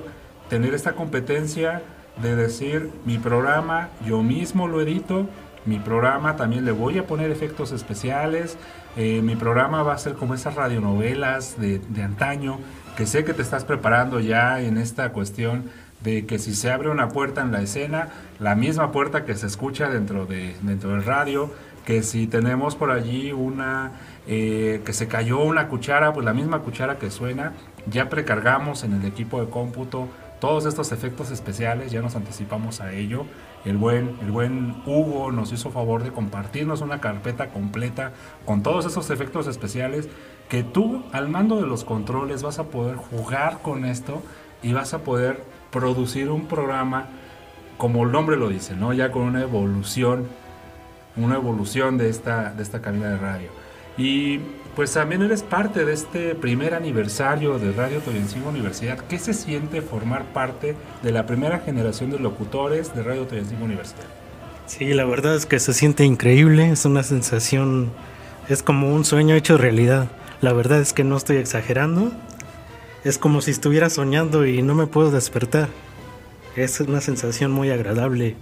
tener 0.50 0.76
esta 0.76 0.94
competencia 0.94 1.82
de 2.22 2.36
decir, 2.36 2.92
mi 3.06 3.18
programa 3.18 3.90
yo 4.06 4.22
mismo 4.22 4.68
lo 4.68 4.82
edito, 4.82 5.28
mi 5.66 5.80
programa 5.80 6.36
también 6.36 6.66
le 6.66 6.72
voy 6.72 6.98
a 6.98 7.08
poner 7.08 7.32
efectos 7.32 7.72
especiales, 7.72 8.58
eh, 8.96 9.22
mi 9.24 9.36
programa 9.36 9.82
va 9.82 9.94
a 9.94 9.98
ser 9.98 10.14
como 10.14 10.34
esas 10.34 10.56
radionovelas 10.56 11.60
de, 11.60 11.80
de 11.80 12.04
antaño, 12.04 12.60
que 12.96 13.08
sé 13.08 13.24
que 13.24 13.34
te 13.34 13.42
estás 13.42 13.66
preparando 13.66 14.20
ya 14.20 14.62
en 14.62 14.78
esta 14.78 15.12
cuestión 15.12 15.70
de 16.04 16.26
que 16.26 16.38
si 16.38 16.54
se 16.54 16.70
abre 16.70 16.90
una 16.90 17.10
puerta 17.10 17.42
en 17.42 17.52
la 17.52 17.62
escena, 17.62 18.10
la 18.40 18.56
misma 18.56 18.92
puerta 18.92 19.26
que 19.26 19.36
se 19.36 19.48
escucha 19.48 19.90
dentro, 19.90 20.26
de, 20.26 20.56
dentro 20.62 20.92
del 20.92 21.04
radio, 21.04 21.50
que 21.86 22.04
si 22.04 22.28
tenemos 22.28 22.76
por 22.76 22.92
allí 22.92 23.32
una, 23.32 23.92
eh, 24.28 24.82
que 24.86 24.94
se 24.94 25.08
cayó 25.08 25.40
una 25.40 25.68
cuchara, 25.68 26.14
pues 26.14 26.26
la 26.26 26.34
misma 26.34 26.60
cuchara 26.60 26.98
que 26.98 27.10
suena, 27.10 27.54
ya 27.88 28.10
precargamos 28.10 28.84
en 28.84 28.94
el 28.94 29.06
equipo 29.06 29.42
de 29.42 29.50
cómputo 29.50 30.08
todos 30.44 30.66
estos 30.66 30.92
efectos 30.92 31.32
especiales, 31.32 31.90
ya 31.94 32.02
nos 32.02 32.18
anticipamos 32.18 32.82
a 32.82 32.92
ello. 32.92 33.26
El 33.64 33.78
buen, 33.78 34.18
el 34.22 34.30
buen 34.30 34.76
Hugo 34.86 35.32
nos 35.32 35.54
hizo 35.54 35.72
favor 35.72 36.04
de 36.04 36.12
compartirnos 36.12 36.82
una 36.82 37.00
carpeta 37.00 37.48
completa 37.48 38.12
con 38.44 38.62
todos 38.62 38.86
esos 38.86 39.10
efectos 39.10 39.48
especiales 39.48 40.10
que 40.50 40.64
tú 40.64 41.06
al 41.14 41.30
mando 41.30 41.62
de 41.62 41.66
los 41.66 41.86
controles 41.86 42.44
vas 42.44 42.60
a 42.60 42.66
poder 42.66 42.98
jugar 42.98 43.60
con 43.62 43.86
esto 43.86 44.22
y 44.62 44.74
vas 44.74 44.94
a 44.94 45.06
poder 45.06 45.42
producir 45.72 46.30
un 46.30 46.48
programa 46.48 47.08
como 47.78 48.04
el 48.04 48.12
nombre 48.12 48.36
lo 48.36 48.50
dice, 48.50 48.76
¿no? 48.76 48.92
Ya 48.92 49.14
con 49.14 49.22
una 49.22 49.44
evolución, 49.44 50.28
una 51.16 51.36
evolución 51.36 51.98
de 51.98 52.10
esta, 52.10 52.52
de 52.52 52.64
esta 52.64 52.82
cabina 52.82 53.12
de 53.12 53.18
radio. 53.18 53.50
Y 53.98 54.42
pues 54.76 54.94
también 54.94 55.22
eres 55.22 55.44
parte 55.44 55.86
de 55.86 55.94
este 55.94 56.34
primer 56.34 56.74
aniversario 56.74 57.60
de 57.60 57.72
Radio 57.74 58.00
Toyancingo 58.00 58.50
Universidad. 58.50 58.98
¿Qué 59.08 59.20
se 59.20 59.34
siente 59.34 59.82
formar 59.82 60.26
parte 60.34 60.76
de 61.04 61.12
la 61.12 61.28
primera 61.28 61.60
generación 61.60 62.10
de 62.10 62.20
locutores 62.20 62.96
de 62.96 63.04
Radio 63.04 63.26
Toyancingo 63.26 63.66
Universidad? 63.66 64.08
Sí, 64.66 64.94
la 64.94 65.06
verdad 65.06 65.36
es 65.36 65.46
que 65.46 65.60
se 65.60 65.74
siente 65.74 66.06
increíble, 66.06 66.72
es 66.72 66.86
una 66.86 67.04
sensación, 67.04 67.92
es 68.50 68.64
como 68.64 68.94
un 68.94 69.06
sueño 69.06 69.36
hecho 69.36 69.58
realidad. 69.58 70.10
La 70.42 70.54
verdad 70.54 70.80
es 70.80 70.94
que 70.94 71.04
no 71.04 71.18
estoy 71.18 71.38
exagerando, 71.38 72.12
es 73.04 73.20
como 73.20 73.42
si 73.42 73.52
estuviera 73.52 73.90
soñando 73.90 74.46
y 74.46 74.64
no 74.64 74.74
me 74.74 74.88
puedo 74.88 75.12
despertar. 75.12 75.70
Es 76.56 76.80
una 76.80 77.02
sensación 77.02 77.52
muy 77.52 77.70
agradable 77.70 78.36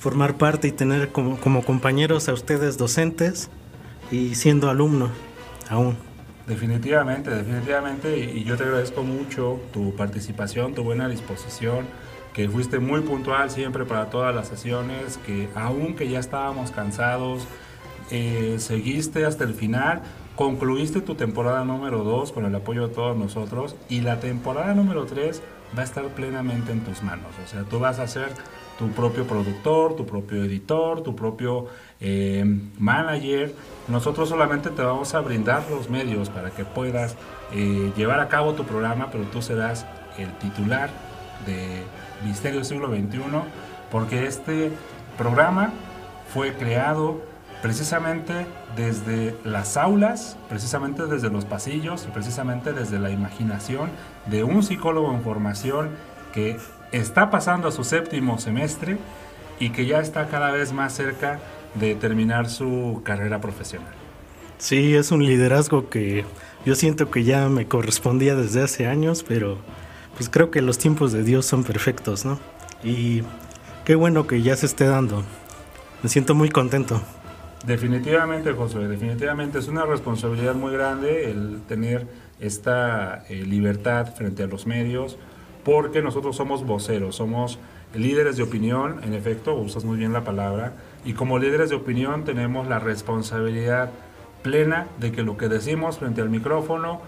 formar 0.00 0.38
parte 0.38 0.68
y 0.68 0.72
tener 0.72 1.08
como, 1.08 1.38
como 1.40 1.64
compañeros 1.64 2.28
a 2.28 2.32
ustedes 2.32 2.78
docentes 2.78 3.50
y 4.10 4.36
siendo 4.36 4.70
alumno 4.70 5.10
aún. 5.68 5.96
Definitivamente, 6.46 7.30
definitivamente, 7.30 8.18
y 8.18 8.42
yo 8.44 8.56
te 8.56 8.64
agradezco 8.64 9.02
mucho 9.02 9.60
tu 9.70 9.94
participación, 9.94 10.74
tu 10.74 10.82
buena 10.82 11.06
disposición, 11.06 11.84
que 12.32 12.48
fuiste 12.48 12.78
muy 12.78 13.02
puntual 13.02 13.50
siempre 13.50 13.84
para 13.84 14.08
todas 14.08 14.34
las 14.34 14.48
sesiones, 14.48 15.18
que 15.26 15.48
aunque 15.54 16.08
ya 16.08 16.20
estábamos 16.20 16.70
cansados, 16.70 17.46
eh, 18.10 18.56
seguiste 18.58 19.26
hasta 19.26 19.44
el 19.44 19.52
final, 19.52 20.00
concluiste 20.36 21.02
tu 21.02 21.16
temporada 21.16 21.64
número 21.64 22.02
2 22.02 22.32
con 22.32 22.46
el 22.46 22.54
apoyo 22.54 22.88
de 22.88 22.94
todos 22.94 23.14
nosotros 23.14 23.76
y 23.90 24.00
la 24.00 24.18
temporada 24.20 24.72
número 24.72 25.04
3 25.04 25.42
va 25.76 25.82
a 25.82 25.84
estar 25.84 26.06
plenamente 26.14 26.72
en 26.72 26.80
tus 26.80 27.02
manos, 27.02 27.34
o 27.44 27.46
sea, 27.46 27.64
tú 27.64 27.78
vas 27.78 27.98
a 27.98 28.06
ser 28.06 28.28
tu 28.78 28.88
propio 28.92 29.26
productor, 29.26 29.96
tu 29.96 30.06
propio 30.06 30.44
editor, 30.44 31.02
tu 31.02 31.14
propio 31.16 31.66
eh, 32.00 32.44
manager. 32.78 33.54
Nosotros 33.88 34.28
solamente 34.28 34.70
te 34.70 34.82
vamos 34.82 35.14
a 35.14 35.20
brindar 35.20 35.64
los 35.70 35.88
medios 35.88 36.28
para 36.30 36.50
que 36.50 36.64
puedas 36.64 37.16
eh, 37.52 37.92
llevar 37.96 38.20
a 38.20 38.28
cabo 38.28 38.54
tu 38.54 38.64
programa, 38.64 39.08
pero 39.10 39.24
tú 39.24 39.42
serás 39.42 39.86
el 40.18 40.32
titular 40.38 40.90
de 41.46 41.82
Misterio 42.24 42.64
Siglo 42.64 42.88
XXI, 42.88 43.20
porque 43.90 44.26
este 44.26 44.72
programa 45.16 45.72
fue 46.32 46.52
creado 46.54 47.20
precisamente 47.62 48.46
desde 48.76 49.34
las 49.44 49.76
aulas, 49.76 50.36
precisamente 50.48 51.06
desde 51.06 51.30
los 51.30 51.44
pasillos 51.44 52.06
y 52.06 52.12
precisamente 52.12 52.72
desde 52.72 52.98
la 52.98 53.10
imaginación 53.10 53.90
de 54.26 54.44
un 54.44 54.62
psicólogo 54.62 55.12
en 55.12 55.22
formación 55.22 55.90
que 56.32 56.58
está 56.92 57.30
pasando 57.30 57.68
a 57.68 57.72
su 57.72 57.84
séptimo 57.84 58.38
semestre 58.38 58.98
y 59.58 59.70
que 59.70 59.86
ya 59.86 59.98
está 60.00 60.28
cada 60.28 60.52
vez 60.52 60.72
más 60.72 60.92
cerca 60.92 61.40
de 61.78 61.94
terminar 61.94 62.48
su 62.48 63.02
carrera 63.04 63.40
profesional. 63.40 63.92
Sí, 64.58 64.94
es 64.94 65.12
un 65.12 65.24
liderazgo 65.24 65.88
que 65.88 66.24
yo 66.66 66.74
siento 66.74 67.10
que 67.10 67.24
ya 67.24 67.48
me 67.48 67.66
correspondía 67.66 68.34
desde 68.34 68.62
hace 68.62 68.86
años, 68.86 69.24
pero 69.26 69.58
pues 70.16 70.28
creo 70.28 70.50
que 70.50 70.62
los 70.62 70.78
tiempos 70.78 71.12
de 71.12 71.22
Dios 71.22 71.46
son 71.46 71.62
perfectos, 71.62 72.24
¿no? 72.24 72.40
Y 72.82 73.22
qué 73.84 73.94
bueno 73.94 74.26
que 74.26 74.42
ya 74.42 74.56
se 74.56 74.66
esté 74.66 74.86
dando. 74.86 75.22
Me 76.02 76.08
siento 76.08 76.34
muy 76.34 76.48
contento. 76.48 77.00
Definitivamente, 77.66 78.52
José, 78.52 78.80
definitivamente 78.80 79.58
es 79.58 79.68
una 79.68 79.84
responsabilidad 79.84 80.54
muy 80.54 80.72
grande 80.72 81.30
el 81.30 81.60
tener 81.68 82.06
esta 82.40 83.24
eh, 83.28 83.44
libertad 83.44 84.14
frente 84.14 84.42
a 84.42 84.46
los 84.46 84.66
medios, 84.66 85.18
porque 85.64 86.02
nosotros 86.02 86.36
somos 86.36 86.64
voceros, 86.64 87.16
somos 87.16 87.58
líderes 87.94 88.36
de 88.36 88.42
opinión, 88.42 89.00
en 89.02 89.14
efecto, 89.14 89.54
usas 89.54 89.84
muy 89.84 89.96
bien 89.96 90.12
la 90.12 90.24
palabra, 90.24 90.74
y 91.08 91.14
como 91.14 91.38
líderes 91.38 91.70
de 91.70 91.76
opinión 91.76 92.24
tenemos 92.24 92.68
la 92.68 92.80
responsabilidad 92.80 93.88
plena 94.42 94.88
de 95.00 95.10
que 95.10 95.22
lo 95.22 95.38
que 95.38 95.48
decimos 95.48 95.98
frente 95.98 96.20
al 96.20 96.28
micrófono 96.28 97.00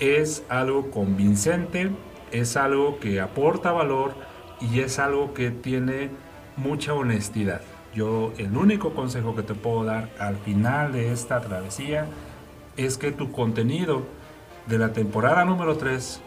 es 0.00 0.42
algo 0.48 0.90
convincente, 0.90 1.92
es 2.32 2.56
algo 2.56 2.98
que 2.98 3.20
aporta 3.20 3.70
valor 3.70 4.14
y 4.60 4.80
es 4.80 4.98
algo 4.98 5.32
que 5.32 5.52
tiene 5.52 6.10
mucha 6.56 6.92
honestidad. 6.92 7.60
Yo 7.94 8.32
el 8.36 8.56
único 8.56 8.94
consejo 8.94 9.36
que 9.36 9.44
te 9.44 9.54
puedo 9.54 9.84
dar 9.84 10.10
al 10.18 10.38
final 10.38 10.90
de 10.90 11.12
esta 11.12 11.40
travesía 11.40 12.06
es 12.76 12.98
que 12.98 13.12
tu 13.12 13.30
contenido 13.30 14.02
de 14.66 14.78
la 14.78 14.92
temporada 14.92 15.44
número 15.44 15.76
3 15.76 16.20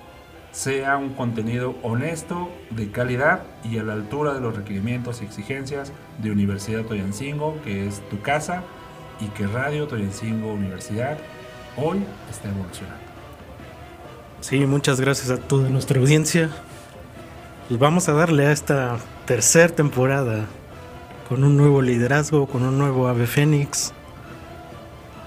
sea 0.51 0.97
un 0.97 1.09
contenido 1.09 1.75
honesto, 1.83 2.49
de 2.71 2.91
calidad 2.91 3.43
y 3.63 3.77
a 3.77 3.83
la 3.83 3.93
altura 3.93 4.33
de 4.33 4.41
los 4.41 4.55
requerimientos 4.55 5.21
y 5.21 5.25
exigencias 5.25 5.91
de 6.17 6.31
Universidad 6.31 6.83
Toyancingo, 6.83 7.61
que 7.63 7.87
es 7.87 8.01
tu 8.09 8.21
casa, 8.21 8.63
y 9.19 9.27
que 9.27 9.47
Radio 9.47 9.87
Toyancingo 9.87 10.53
Universidad 10.53 11.17
hoy 11.77 12.03
está 12.29 12.49
evolucionando. 12.49 12.99
Sí, 14.41 14.59
muchas 14.65 15.01
gracias 15.01 15.29
a 15.29 15.37
toda 15.37 15.69
nuestra 15.69 15.99
audiencia. 15.99 16.49
Pues 17.67 17.79
vamos 17.79 18.07
a 18.09 18.13
darle 18.13 18.47
a 18.47 18.51
esta 18.51 18.97
tercera 19.25 19.73
temporada 19.75 20.45
con 21.27 21.43
un 21.43 21.57
nuevo 21.57 21.81
liderazgo, 21.81 22.47
con 22.47 22.63
un 22.63 22.77
nuevo 22.77 23.07
Ave 23.07 23.27
Fénix. 23.27 23.93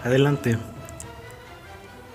Adelante. 0.03 0.59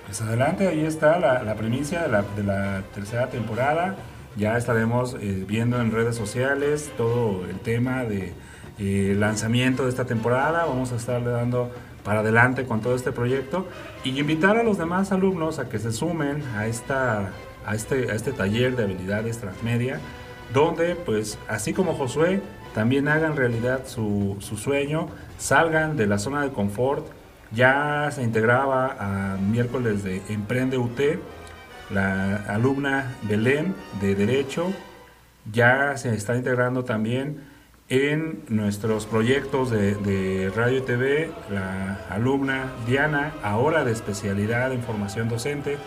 Pues 0.07 0.21
adelante, 0.21 0.65
ahí 0.69 0.85
está 0.85 1.19
la, 1.19 1.43
la 1.43 1.55
primicia 1.55 2.03
de 2.03 2.07
la, 2.07 2.21
de 2.21 2.43
la 2.43 2.81
tercera 2.95 3.27
temporada. 3.27 3.97
Ya 4.37 4.57
estaremos 4.57 5.17
eh, 5.19 5.43
viendo 5.45 5.81
en 5.81 5.91
redes 5.91 6.15
sociales 6.15 6.89
todo 6.95 7.45
el 7.45 7.59
tema 7.59 8.05
de 8.05 8.31
eh, 8.79 9.15
lanzamiento 9.19 9.83
de 9.83 9.89
esta 9.89 10.05
temporada. 10.05 10.63
Vamos 10.63 10.93
a 10.93 10.95
estarle 10.95 11.31
dando 11.31 11.69
para 12.05 12.21
adelante 12.21 12.63
con 12.63 12.79
todo 12.79 12.95
este 12.95 13.11
proyecto 13.11 13.67
y 14.05 14.17
invitar 14.17 14.55
a 14.55 14.63
los 14.63 14.77
demás 14.77 15.11
alumnos 15.11 15.59
a 15.59 15.67
que 15.67 15.77
se 15.77 15.91
sumen 15.91 16.41
a, 16.55 16.67
esta, 16.67 17.31
a, 17.65 17.75
este, 17.75 18.09
a 18.09 18.15
este 18.15 18.31
taller 18.31 18.77
de 18.77 18.83
habilidades 18.83 19.39
transmedia, 19.39 19.99
donde 20.53 20.95
pues 20.95 21.37
así 21.49 21.73
como 21.73 21.95
Josué, 21.95 22.41
también 22.73 23.09
hagan 23.09 23.35
realidad 23.35 23.81
su, 23.87 24.37
su 24.39 24.55
sueño, 24.55 25.09
salgan 25.37 25.97
de 25.97 26.07
la 26.07 26.17
zona 26.17 26.43
de 26.43 26.51
confort, 26.51 27.05
ya 27.51 28.09
se 28.11 28.23
integraba 28.23 28.95
a 28.99 29.37
miércoles 29.37 30.03
de 30.03 30.21
Emprende 30.29 30.77
UT, 30.77 30.99
la 31.89 32.37
alumna 32.47 33.15
Belén 33.23 33.75
de 34.01 34.15
Derecho, 34.15 34.73
ya 35.51 35.95
se 35.97 36.13
está 36.13 36.35
integrando 36.35 36.83
también 36.83 37.45
en 37.89 38.43
nuestros 38.49 39.05
proyectos 39.05 39.71
de, 39.71 39.95
de, 39.95 40.51
Radio 40.53 40.79
y 40.79 40.81
TV, 40.81 41.31
la 41.49 41.99
alumna 42.09 42.65
Diana, 42.85 43.31
ahora 43.43 43.85
de 43.85 43.93
especialidad 43.93 44.73
en 44.73 44.83
formación 44.83 45.29
docente. 45.29 45.77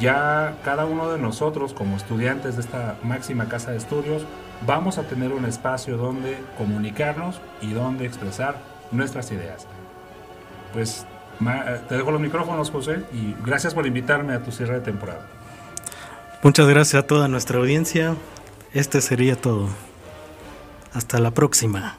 Ya 0.00 0.56
cada 0.64 0.84
uno 0.86 1.10
de 1.10 1.18
nosotros 1.18 1.72
como 1.72 1.96
estudiantes 1.96 2.56
de 2.56 2.62
esta 2.62 2.96
máxima 3.02 3.48
casa 3.48 3.70
de 3.70 3.78
estudios 3.78 4.24
vamos 4.66 4.98
a 4.98 5.02
tener 5.02 5.32
un 5.32 5.44
espacio 5.44 5.96
donde 5.96 6.38
comunicarnos 6.56 7.40
y 7.60 7.72
donde 7.72 8.06
expresar 8.06 8.56
nuestras 8.90 9.30
ideas. 9.32 9.66
Pues 10.72 11.06
te 11.88 11.96
dejo 11.96 12.10
los 12.10 12.20
micrófonos, 12.20 12.70
José, 12.70 13.02
y 13.12 13.34
gracias 13.44 13.74
por 13.74 13.86
invitarme 13.86 14.34
a 14.34 14.42
tu 14.42 14.50
cierre 14.52 14.74
de 14.74 14.80
temporada. 14.80 15.26
Muchas 16.42 16.68
gracias 16.68 17.02
a 17.02 17.06
toda 17.06 17.28
nuestra 17.28 17.58
audiencia. 17.58 18.14
Este 18.74 19.00
sería 19.00 19.36
todo. 19.36 19.68
Hasta 20.92 21.18
la 21.18 21.30
próxima. 21.30 21.96